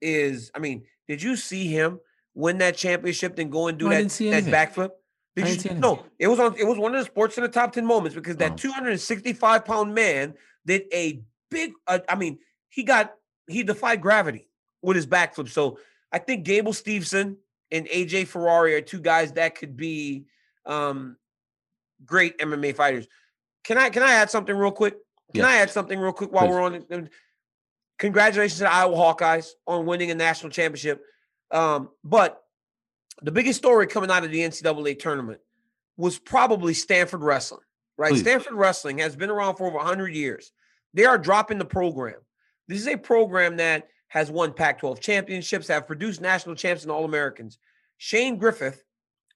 [0.00, 0.50] is.
[0.54, 2.00] I mean, did you see him
[2.34, 4.92] win that championship and go and do No, that that backflip?
[5.36, 6.06] Did you no?
[6.18, 6.56] It was on.
[6.56, 8.56] It was one of the sports in the top ten moments because that Oh.
[8.56, 10.32] 265 pound man
[10.64, 11.72] did a big.
[11.86, 12.38] Uh, I mean,
[12.70, 13.12] he got
[13.46, 14.48] he defied gravity
[14.80, 15.50] with his backflip.
[15.50, 15.78] So
[16.10, 17.36] I think Gable Steveson
[17.70, 20.24] and AJ Ferrari are two guys that could be
[20.66, 21.16] um,
[22.04, 23.06] great MMA fighters.
[23.64, 24.94] Can I can I add something real quick?
[25.34, 25.46] Can Yes.
[25.46, 26.52] I add something real quick while Please.
[26.52, 27.10] we're on it?
[27.98, 31.02] Congratulations to the Iowa Hawkeyes on winning a national championship.
[31.50, 32.42] Um, but
[33.22, 35.40] the biggest story coming out of the NCAA tournament
[35.96, 37.62] was probably Stanford Wrestling,
[37.96, 38.12] right?
[38.12, 38.20] Please.
[38.20, 40.52] Stanford Wrestling has been around for over 100 years.
[40.94, 42.20] They are dropping the program.
[42.68, 46.90] This is a program that has won Pac 12 championships, have produced national champs and
[46.90, 47.58] All Americans.
[47.98, 48.84] Shane Griffith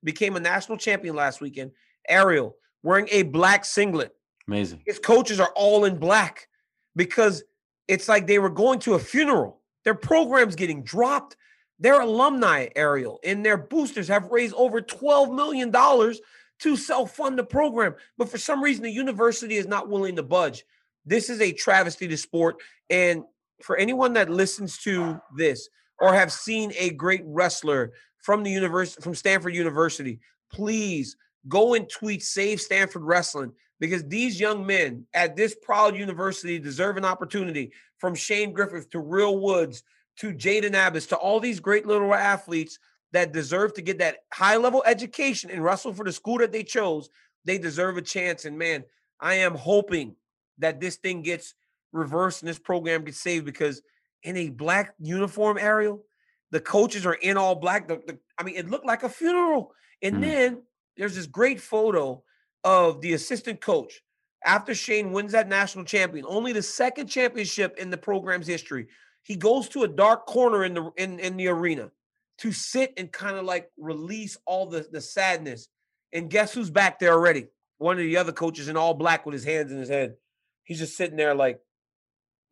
[0.04, 1.72] became a national champion last weekend.
[2.08, 4.14] Ariel wearing a black singlet.
[4.48, 4.82] Amazing.
[4.86, 6.48] His coaches are all in black
[6.96, 7.44] because
[7.88, 9.60] it's like they were going to a funeral.
[9.84, 11.36] Their program's getting dropped.
[11.78, 17.44] Their alumni, Ariel, and their boosters have raised over $12 million to self fund the
[17.44, 17.94] program.
[18.16, 20.64] But for some reason, the university is not willing to budge.
[21.04, 22.56] This is a travesty to sport.
[22.88, 23.24] And
[23.62, 29.00] for anyone that listens to this or have seen a great wrestler from the university,
[29.00, 30.20] from Stanford University,
[30.52, 31.16] please
[31.48, 36.96] go and tweet Save Stanford Wrestling because these young men at this proud university deserve
[36.96, 39.82] an opportunity from Shane Griffith to Real Woods
[40.18, 42.78] to Jaden Abbas to all these great little athletes
[43.12, 46.62] that deserve to get that high level education and wrestle for the school that they
[46.62, 47.10] chose.
[47.44, 48.44] They deserve a chance.
[48.44, 48.84] And man,
[49.20, 50.16] I am hoping
[50.58, 51.54] that this thing gets
[51.92, 53.82] reversed and this program gets saved because
[54.22, 56.04] in a black uniform, Ariel,
[56.50, 57.88] The coaches are in all black.
[57.88, 59.72] The, the, I mean, it looked like a funeral.
[60.02, 60.20] And Mm.
[60.20, 60.62] then
[60.98, 62.22] there's this great photo
[62.62, 64.02] of the assistant coach
[64.44, 68.88] after Shane wins that national champion, only the second championship in the program's history.
[69.22, 71.90] He goes to a dark corner in the in, in the arena
[72.38, 75.68] to sit and kind of like release all the, the sadness.
[76.12, 77.46] And guess who's back there already?
[77.78, 80.16] One of the other coaches in all black with his hands in his head.
[80.64, 81.60] He's just sitting there like,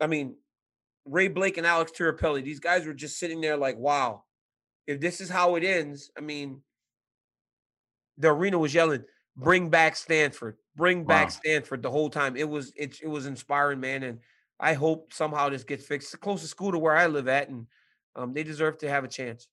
[0.00, 0.36] I mean,
[1.04, 4.24] Ray Blake and Alex Tirapelli, these guys were just sitting there like, wow,
[4.86, 6.62] if this is how it ends, I mean,
[8.18, 9.04] the arena was yelling,
[9.36, 11.30] bring back Stanford, bring back Wow.
[11.30, 12.36] Stanford the whole time.
[12.36, 14.02] It was it, it was inspiring, man.
[14.02, 14.18] And
[14.58, 16.06] I hope somehow this gets fixed.
[16.06, 17.66] It's the closest school to where I live at, and
[18.14, 19.48] um, they deserve to have a chance.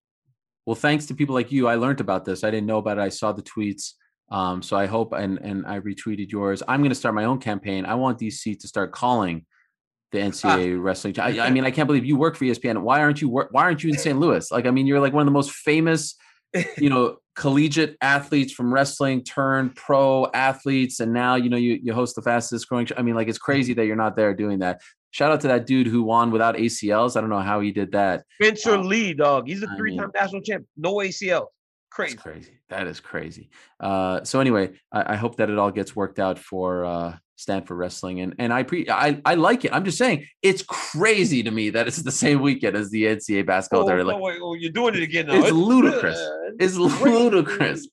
[0.66, 2.44] Well, thanks to people like you, I learned about this.
[2.44, 3.02] I didn't know about it.
[3.02, 3.94] I saw the tweets.
[4.30, 6.62] Um, so I hope and and I retweeted yours.
[6.68, 7.86] I'm going to start my own campaign.
[7.86, 9.46] I want DC to start calling
[10.12, 11.20] the NCAA wrestling.
[11.20, 12.82] I, I mean, I can't believe you work for ESPN.
[12.82, 13.50] Why aren't you work?
[13.52, 14.18] Why aren't you in St.
[14.20, 14.50] Louis?
[14.52, 16.16] Like, I mean, you're like one of the most famous,
[16.78, 21.94] you know, collegiate athletes from wrestling turned pro athletes, and now you know you you
[21.94, 22.86] host the fastest growing.
[22.86, 22.96] Show.
[22.98, 24.82] I mean, like it's crazy that you're not there doing that.
[25.12, 27.16] Shout out to that dude who won without ACLs.
[27.16, 28.24] I don't know how he did that.
[28.42, 28.84] Spencer Wow.
[28.84, 29.48] Lee, dog.
[29.48, 30.66] He's a three-time national champ.
[30.76, 31.48] No ACL.
[31.90, 32.14] Crazy.
[32.14, 32.52] That's crazy.
[32.70, 33.50] That is crazy.
[33.80, 37.78] Uh, so anyway, I, I hope that it all gets worked out for uh, Stanford
[37.78, 39.72] wrestling, and and I pre I I like it.
[39.72, 43.46] I'm just saying it's crazy to me that it's the same weekend as the NCAA
[43.46, 44.18] basketball Oh, tournament.
[44.18, 45.36] no, Like, wait, oh, you're doing it again now.
[45.36, 46.18] it's ludicrous.
[46.18, 47.88] uh, It's ludicrous.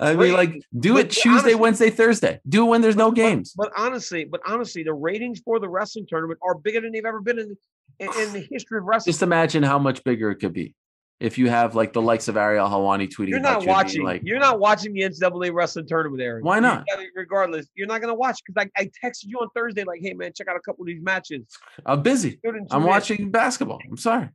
[0.00, 2.40] I mean, like, do But it Tuesday, honestly- Wednesday, Thursday.
[2.48, 3.52] Do it when there's no But- games.
[3.56, 7.20] But honestly, but honestly, the ratings for the wrestling tournament are bigger than they've ever
[7.20, 7.56] been in
[8.00, 9.12] in, in the history of wrestling.
[9.12, 10.74] Just imagine how much bigger it could be
[11.22, 13.28] if you have like the likes of Ariel Helwani tweeting.
[13.28, 14.02] You're not being watching.
[14.04, 16.42] Like, you're not watching the NCAA wrestling tournament, Aaron.
[16.44, 16.84] Why You not?
[16.90, 20.14] gotta- regardless, you're not gonna watch because I, I texted you on Thursday like, "Hey
[20.14, 21.42] man, check out a couple of these matches."
[21.86, 22.40] I'm busy.
[22.44, 23.78] Good in two I'm watching basketball.
[23.88, 24.28] I'm sorry.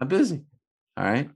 [0.00, 0.42] I'm busy.
[0.96, 1.28] All right.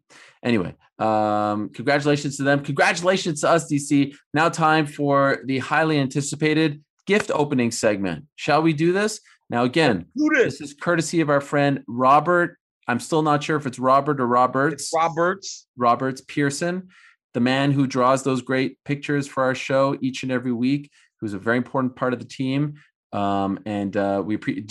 [0.43, 2.63] Anyway, um, congratulations to them.
[2.63, 4.15] Congratulations to us, DC.
[4.35, 8.27] Now, time for the highly anticipated gift opening segment.
[8.37, 9.21] Shall we do this?
[9.51, 10.73] Now, again, Do this this.
[10.73, 12.58] is courtesy of our friend Robert.
[12.89, 14.85] I'm still not sure if it's Robert or Roberts.
[14.85, 15.67] It's Roberts.
[15.77, 16.89] Roberts Pearson,
[17.35, 21.35] the man who draws those great pictures for our show each and every week, who's
[21.35, 22.75] a very important part of the team.
[23.13, 24.67] Um, and uh, we pre-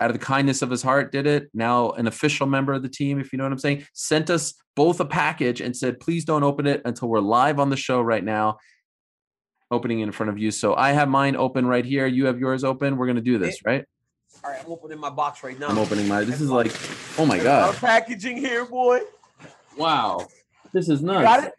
[0.00, 1.48] out of the kindness of his heart did it.
[1.54, 4.54] Now an official member of the team, if you know what I'm saying, sent us
[4.76, 8.00] both a package and said, please don't open it until we're live on the show
[8.00, 8.58] right now.
[9.72, 10.50] Opening in front of you.
[10.50, 12.06] So I have mine open right here.
[12.06, 12.96] You have yours open.
[12.96, 13.84] We're gonna do this, right?
[14.42, 15.68] All right, I'm opening my box right now.
[15.68, 16.24] I'm opening my.
[16.24, 16.72] This is like,
[17.18, 17.74] oh my Our god!
[17.76, 19.00] packaging here, boy.
[19.76, 20.26] Wow,
[20.72, 21.22] this is nuts.
[21.24, 21.52] Got it.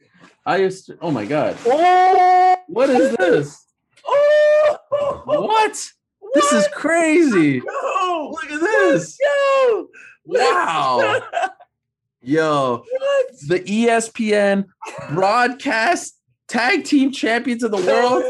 [0.46, 3.66] I just, oh my god, Oh, what is this?
[4.06, 4.78] oh,
[5.26, 5.90] What?
[6.34, 7.60] This is crazy.
[7.60, 8.32] Go.
[8.34, 9.18] Look at this.
[9.24, 9.88] Go.
[10.26, 11.22] Wow.
[12.24, 13.26] Yo, what?
[13.48, 14.66] the ESPN
[15.10, 16.18] broadcast
[16.48, 18.24] tag team champions of the world.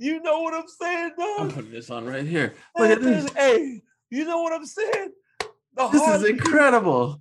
[0.00, 0.16] What I'm saying?
[0.16, 1.36] You know what I'm saying, though.
[1.40, 2.54] I'm putting this on right here.
[2.78, 3.32] Look at this.
[3.32, 5.12] Hey, you know what I'm saying?
[5.76, 7.20] The This is Harlem Heat- incredible.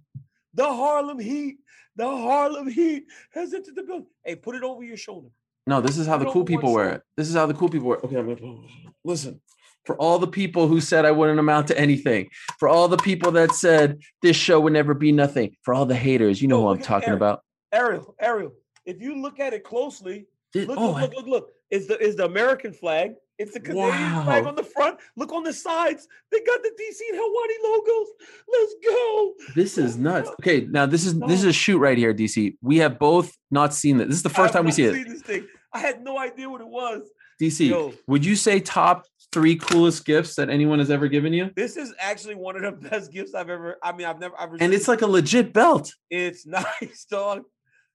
[0.53, 1.57] The Harlem Heat.
[1.95, 3.03] The Harlem Heat
[3.33, 4.07] has entered the building.
[4.23, 5.29] Hey, put it over your shoulder.
[5.67, 6.95] No, this is how the Put it cool people wear shoulder.
[6.97, 7.03] it.
[7.17, 8.03] This is how the cool people wear it.
[8.05, 8.57] Okay, I'm gonna
[9.03, 9.41] listen.
[9.85, 13.31] For all the people who said I wouldn't amount to anything, for all the people
[13.33, 16.61] that said this show would never be nothing, for all the haters, you know Oh,
[16.67, 17.17] who I'm talking Eric.
[17.17, 17.43] about.
[17.71, 18.53] Ariel, Ariel,
[18.85, 21.49] if you look at it closely, Thi- look, oh, look, look, look, look.
[21.69, 23.13] Is the is the American flag?
[23.37, 24.99] It's the Canadian flag on the front.
[25.15, 26.07] Look on the sides.
[26.31, 28.07] They got the DC and Helwani logos.
[28.51, 29.33] Let's go.
[29.55, 30.29] This is nuts.
[30.41, 32.57] Okay, now this is this is a shoot right here, DC.
[32.61, 34.07] We have both not seen this.
[34.07, 35.07] This is the first time we see it.
[35.07, 35.47] This thing.
[35.71, 37.03] I had no idea what it was.
[37.39, 37.93] DC, Yo.
[38.07, 41.51] would you say top three coolest gifts that anyone has ever given you?
[41.55, 43.77] This is actually one of the best gifts I've ever.
[43.81, 44.35] I mean, I've never.
[44.37, 45.93] I've And it's like a legit belt.
[46.09, 47.43] it's nice, dog.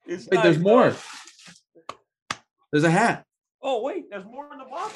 [0.07, 0.95] It's Wait, there's nice, more.
[2.75, 3.25] There's a hat.
[3.63, 4.95] Oh wait, there's more in the box.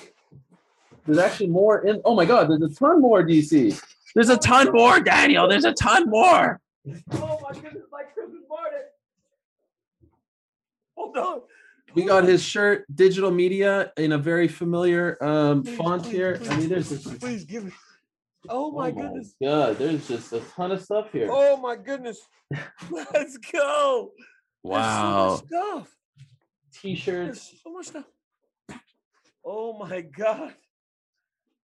[1.07, 2.03] There's actually more in.
[2.05, 3.81] Oh my God, there's a ton more, DC.
[4.17, 5.49] There's a ton more, Daniel.
[5.49, 6.61] There's a ton more.
[7.13, 8.81] Oh my goodness, like Christmas Martin.
[10.97, 11.41] Hold on.
[11.95, 16.41] We got his shirt, digital media, in a very familiar um, Please, font please, here.
[16.51, 17.21] I mean, there's please, just.
[17.21, 17.73] please give me.
[18.49, 19.37] Oh my goodness.
[19.41, 21.29] God, there's just a ton of stuff here.
[21.31, 22.19] Oh my goodness.
[22.91, 24.11] Let's go.
[24.65, 25.29] Wow.
[25.29, 25.98] so much stuff.
[26.81, 27.51] T-shirts.
[27.51, 28.05] There's so much stuff.
[29.45, 30.55] Oh my god.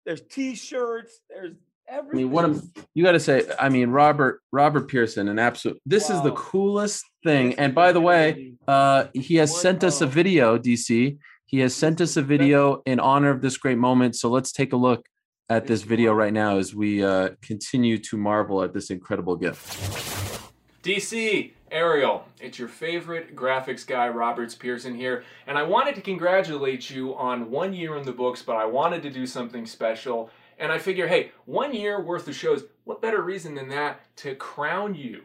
[0.05, 1.19] There's t-shirts.
[1.29, 1.55] There's
[1.89, 2.25] I everything.
[2.25, 3.43] mean, what am you got to say?
[3.59, 5.79] I mean, Robert Robert Pearson, an absolute.
[5.85, 7.49] This is the coolest thing.
[7.49, 10.57] This And by the way, uh, he has One sent us a video.
[10.57, 11.17] DC.
[11.47, 14.15] He has sent us a video in honor of this great moment.
[14.15, 15.05] So let's take a look
[15.49, 20.14] at this video right now as we uh, continue to marvel at this incredible gift.
[20.85, 26.91] DC, Ariel, it's your favorite graphics guy, Roberts Pearson here, and I wanted to congratulate
[26.91, 30.29] you on one year in the books, but I wanted to do something special.
[30.59, 34.35] And I figure, hey, one year worth of shows, what better reason than that to
[34.35, 35.23] crown you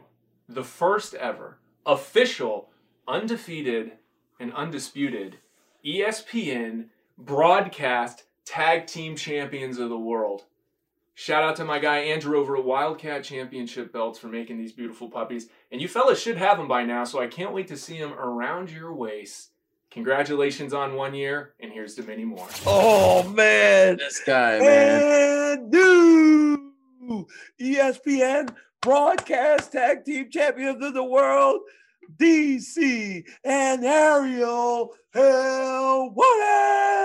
[0.48, 2.70] the first ever official,
[3.06, 3.92] undefeated,
[4.38, 5.40] and undisputed
[5.84, 6.86] ESPN
[7.18, 10.44] broadcast tag team champions of the world.
[11.20, 15.10] Shout out to my guy Andrew over at Wildcat Championship Belts for making these beautiful
[15.10, 15.48] puppies.
[15.70, 18.14] And you fellas should have them by now, so I can't wait to see them
[18.14, 19.50] around your waist.
[19.90, 22.48] Congratulations on one year, and here's to many more.
[22.64, 25.58] Oh man, This guy, man.
[25.58, 27.26] and new
[27.60, 31.60] ESPN broadcast tag team champions of the world,
[32.16, 36.14] DC and Ariel Hell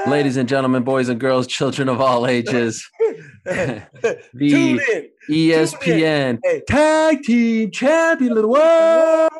[0.07, 2.88] Ladies and gentlemen, boys and girls, children of all ages,
[3.45, 5.10] the.
[5.27, 6.61] ESPN Hey.
[6.68, 9.32] Tag Team Champion of the World.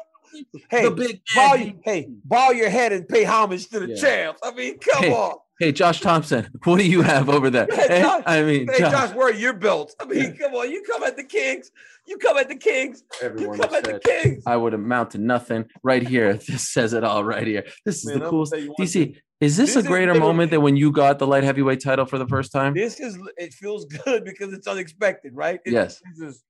[0.70, 3.96] Hey, the big bow, hey, bow your head and pay homage to the Yeah.
[4.02, 4.40] champs.
[4.44, 5.36] I mean, come Hey, on.
[5.60, 7.68] Hey, Josh Thomson, what do you have over there?
[7.72, 9.96] Hey, Hey, Josh- I mean, Hey, Josh, Josh, where are your belts?
[10.02, 10.70] I mean, come on.
[10.70, 11.72] You come at the Kings.
[12.08, 13.04] You come at the Kings.
[13.22, 13.30] You
[13.60, 14.44] come at the Kings.
[14.46, 15.66] I would amount to nothing.
[15.82, 17.24] Right here, this says it all.
[17.24, 18.52] Right here, this is Man, the I'm coolest.
[18.52, 20.92] gonna tell you one DC, is this, This a greater literally- moment than when you
[20.92, 22.74] got the light heavyweight title for the first time?
[22.74, 25.60] This is it feels good because it's unexpected, right?
[25.66, 26.02] It- Yes.
[26.18, 26.44] This is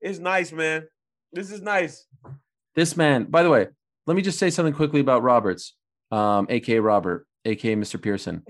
[0.00, 0.86] it's nice, man.
[1.32, 2.06] This is nice.
[2.76, 3.66] This man, by the way,
[4.06, 5.74] let me just say something quickly about Roberts,
[6.12, 8.00] um, aka Robert, aka Mr.
[8.00, 8.42] Pearson.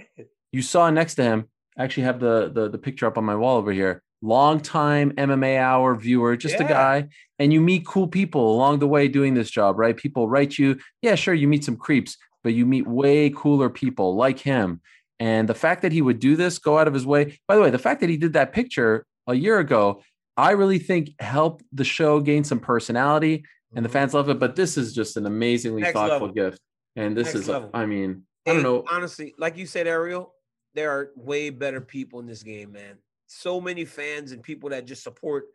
[0.52, 1.48] You saw next to him,
[1.78, 4.02] I actually have the, the the picture up on my wall over here.
[4.22, 7.08] Long time MMA hour viewer, just a guy,
[7.38, 9.96] and you meet cool people along the way doing this job, right?
[9.96, 14.16] People write you, yeah, sure, you meet some creeps, but you meet way cooler people
[14.16, 14.80] like him.
[15.18, 17.38] And the fact that he would do this, go out of his way.
[17.46, 20.02] By the way, the fact that he did that picture a year ago,
[20.36, 23.44] I really think helped the show gain some personality
[23.74, 23.92] and the mm-hmm.
[23.92, 24.38] fans love it.
[24.38, 26.32] But this is just an amazingly Next thoughtful level.
[26.32, 26.60] gift.
[26.96, 27.70] And this Next is, level.
[27.74, 28.84] I mean, I don't know.
[28.90, 30.32] Honestly, like you said, Ariel,
[30.74, 32.98] there are way better people in this game, man.
[33.26, 35.46] So many fans and people that just support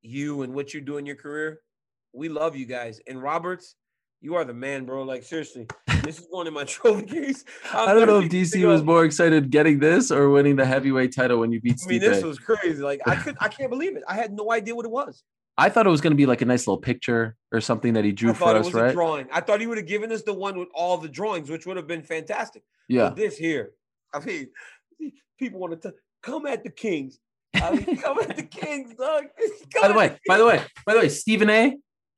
[0.00, 1.60] you and what you do in your career.
[2.12, 3.00] We love you guys.
[3.06, 3.74] And Roberts,
[4.20, 5.02] you are the man, bro.
[5.02, 5.66] Like seriously,
[6.02, 7.44] this is going in my trophy case.
[7.72, 11.40] I don't know if DC was more excited getting this or winning the heavyweight title
[11.40, 12.00] when you beat I mean, Steve.
[12.00, 12.82] this was crazy.
[12.82, 14.02] Like I could, I can't believe it.
[14.08, 15.22] I had no idea what it was.
[15.56, 18.04] I thought it was going to be like a nice little picture or something that
[18.04, 18.92] he drew I for us, right?
[18.92, 19.28] drawing.
[19.32, 21.76] I thought he would have given us the one with all the drawings, which would
[21.76, 22.64] have been fantastic.
[22.88, 23.04] Yeah.
[23.04, 23.72] But this here,
[24.12, 24.48] I mean,
[25.38, 27.18] people want to come at the Kings.
[27.54, 29.24] I mean, come at the Kings, dog.
[29.72, 31.76] Come By the way, by the way, by the way, Stephen A.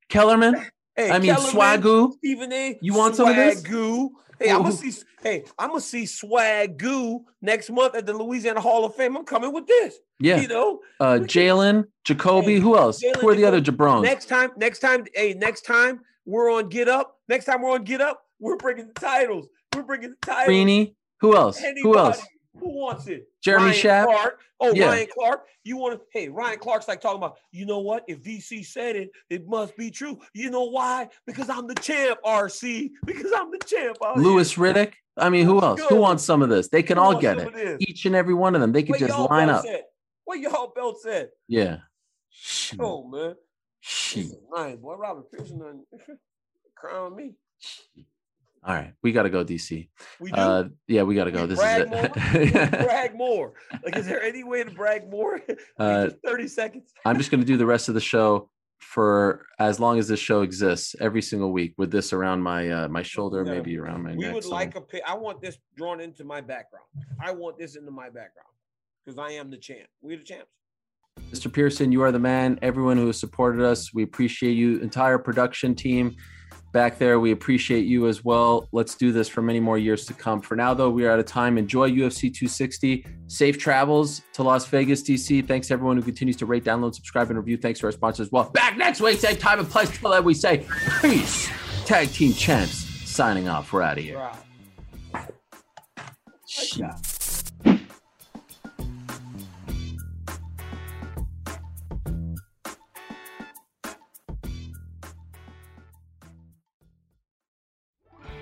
[0.09, 0.55] Kellerman.
[0.95, 2.13] Hey, I mean, Kellerman, Swagoo.
[2.13, 2.79] Stephen A.
[2.81, 3.61] You want some of this?
[4.39, 4.93] Hey, I'm gonna see.
[5.21, 9.17] Hey, I'm gonna see Swagoo next month at the Louisiana Hall of Fame.
[9.17, 9.95] I'm coming with this.
[10.19, 10.39] Yeah.
[10.41, 12.53] You know, Uh, Jalen, Jacoby.
[12.55, 13.03] Hey, Who else?
[13.03, 13.83] Jalen Who are the other Jacoby.
[13.83, 14.03] jabrones?
[14.03, 17.17] next time, next time, hey, next time we're on Get Up.
[17.27, 19.47] Next time we're on Get Up, we're bringing the titles.
[19.75, 20.45] We're bringing the titles.
[20.47, 20.95] Greeny.
[21.21, 21.59] Who else?
[21.81, 22.21] Who else?
[22.59, 23.27] Who wants it?
[23.43, 24.05] Jeremy Ryan?
[24.05, 24.39] Clark.
[24.59, 24.87] Oh, Yeah.
[24.87, 25.45] Ryan Clark.
[25.63, 26.05] You want to?
[26.11, 27.37] Hey, Ryan Clark's like talking about.
[27.51, 28.03] You know what?
[28.07, 30.19] If VC said it, it must be true.
[30.33, 31.09] You know why?
[31.25, 32.91] Because I'm the champ, RC.
[33.05, 33.97] Because I'm the champ.
[34.01, 34.23] here.
[34.23, 34.93] Louis Riddick.
[35.17, 35.79] I mean, who else?
[35.81, 35.87] go.
[35.87, 36.69] Who wants some of this?
[36.69, 37.77] They can Who all get it.
[37.81, 38.71] Each and every one of them.
[38.71, 39.65] They could just line up.
[40.25, 41.29] What y'all belt said?
[41.47, 41.77] Yeah.
[42.29, 42.79] Shoot.
[42.81, 43.35] Oh man,
[43.79, 44.31] Shoot.
[44.53, 44.95] nice, boy.
[44.95, 45.85] Robert Pearson
[46.75, 47.33] crown me.
[48.63, 49.87] All right, we got to go, DC.
[50.19, 50.35] We do.
[50.35, 51.47] Uh, yeah, we got to We go.
[51.47, 52.05] This brag is more?
[52.05, 52.71] it.
[52.71, 53.53] brag more.
[53.83, 55.41] Like, is there any way to brag more?
[55.79, 56.91] Uh, Thirty seconds.
[57.05, 60.19] I'm just going to do the rest of the show for as long as this
[60.19, 63.53] show exists every single week with this around my uh, my shoulder, Yeah.
[63.53, 64.33] maybe around my We neck.
[64.33, 65.01] would like a pic.
[65.07, 66.85] I want this drawn into my background.
[67.23, 68.49] I want this into my background
[69.05, 69.87] because I am the champ.
[70.01, 70.51] We're the champs.
[71.31, 71.51] Mr.
[71.51, 72.59] Pearson, you are the man.
[72.61, 74.79] Everyone who has supported us, we appreciate you.
[74.79, 76.15] Entire production team
[76.71, 78.67] back there, we appreciate you as well.
[78.71, 80.41] Let's do this for many more years to come.
[80.41, 81.57] For now, though, we are out of time.
[81.57, 83.05] Enjoy UFC 260.
[83.27, 85.47] Safe travels to Las Vegas, DC.
[85.47, 87.57] Thanks to everyone who continues to rate, download, subscribe, and review.
[87.57, 88.49] Thanks to our sponsors as well.
[88.51, 89.89] Back next week, same time and place.
[89.97, 90.65] Till then, we say
[91.01, 91.49] peace.
[91.85, 93.71] Tag team champs signing off.
[93.73, 94.17] We're out of here.
[94.17, 94.35] Right.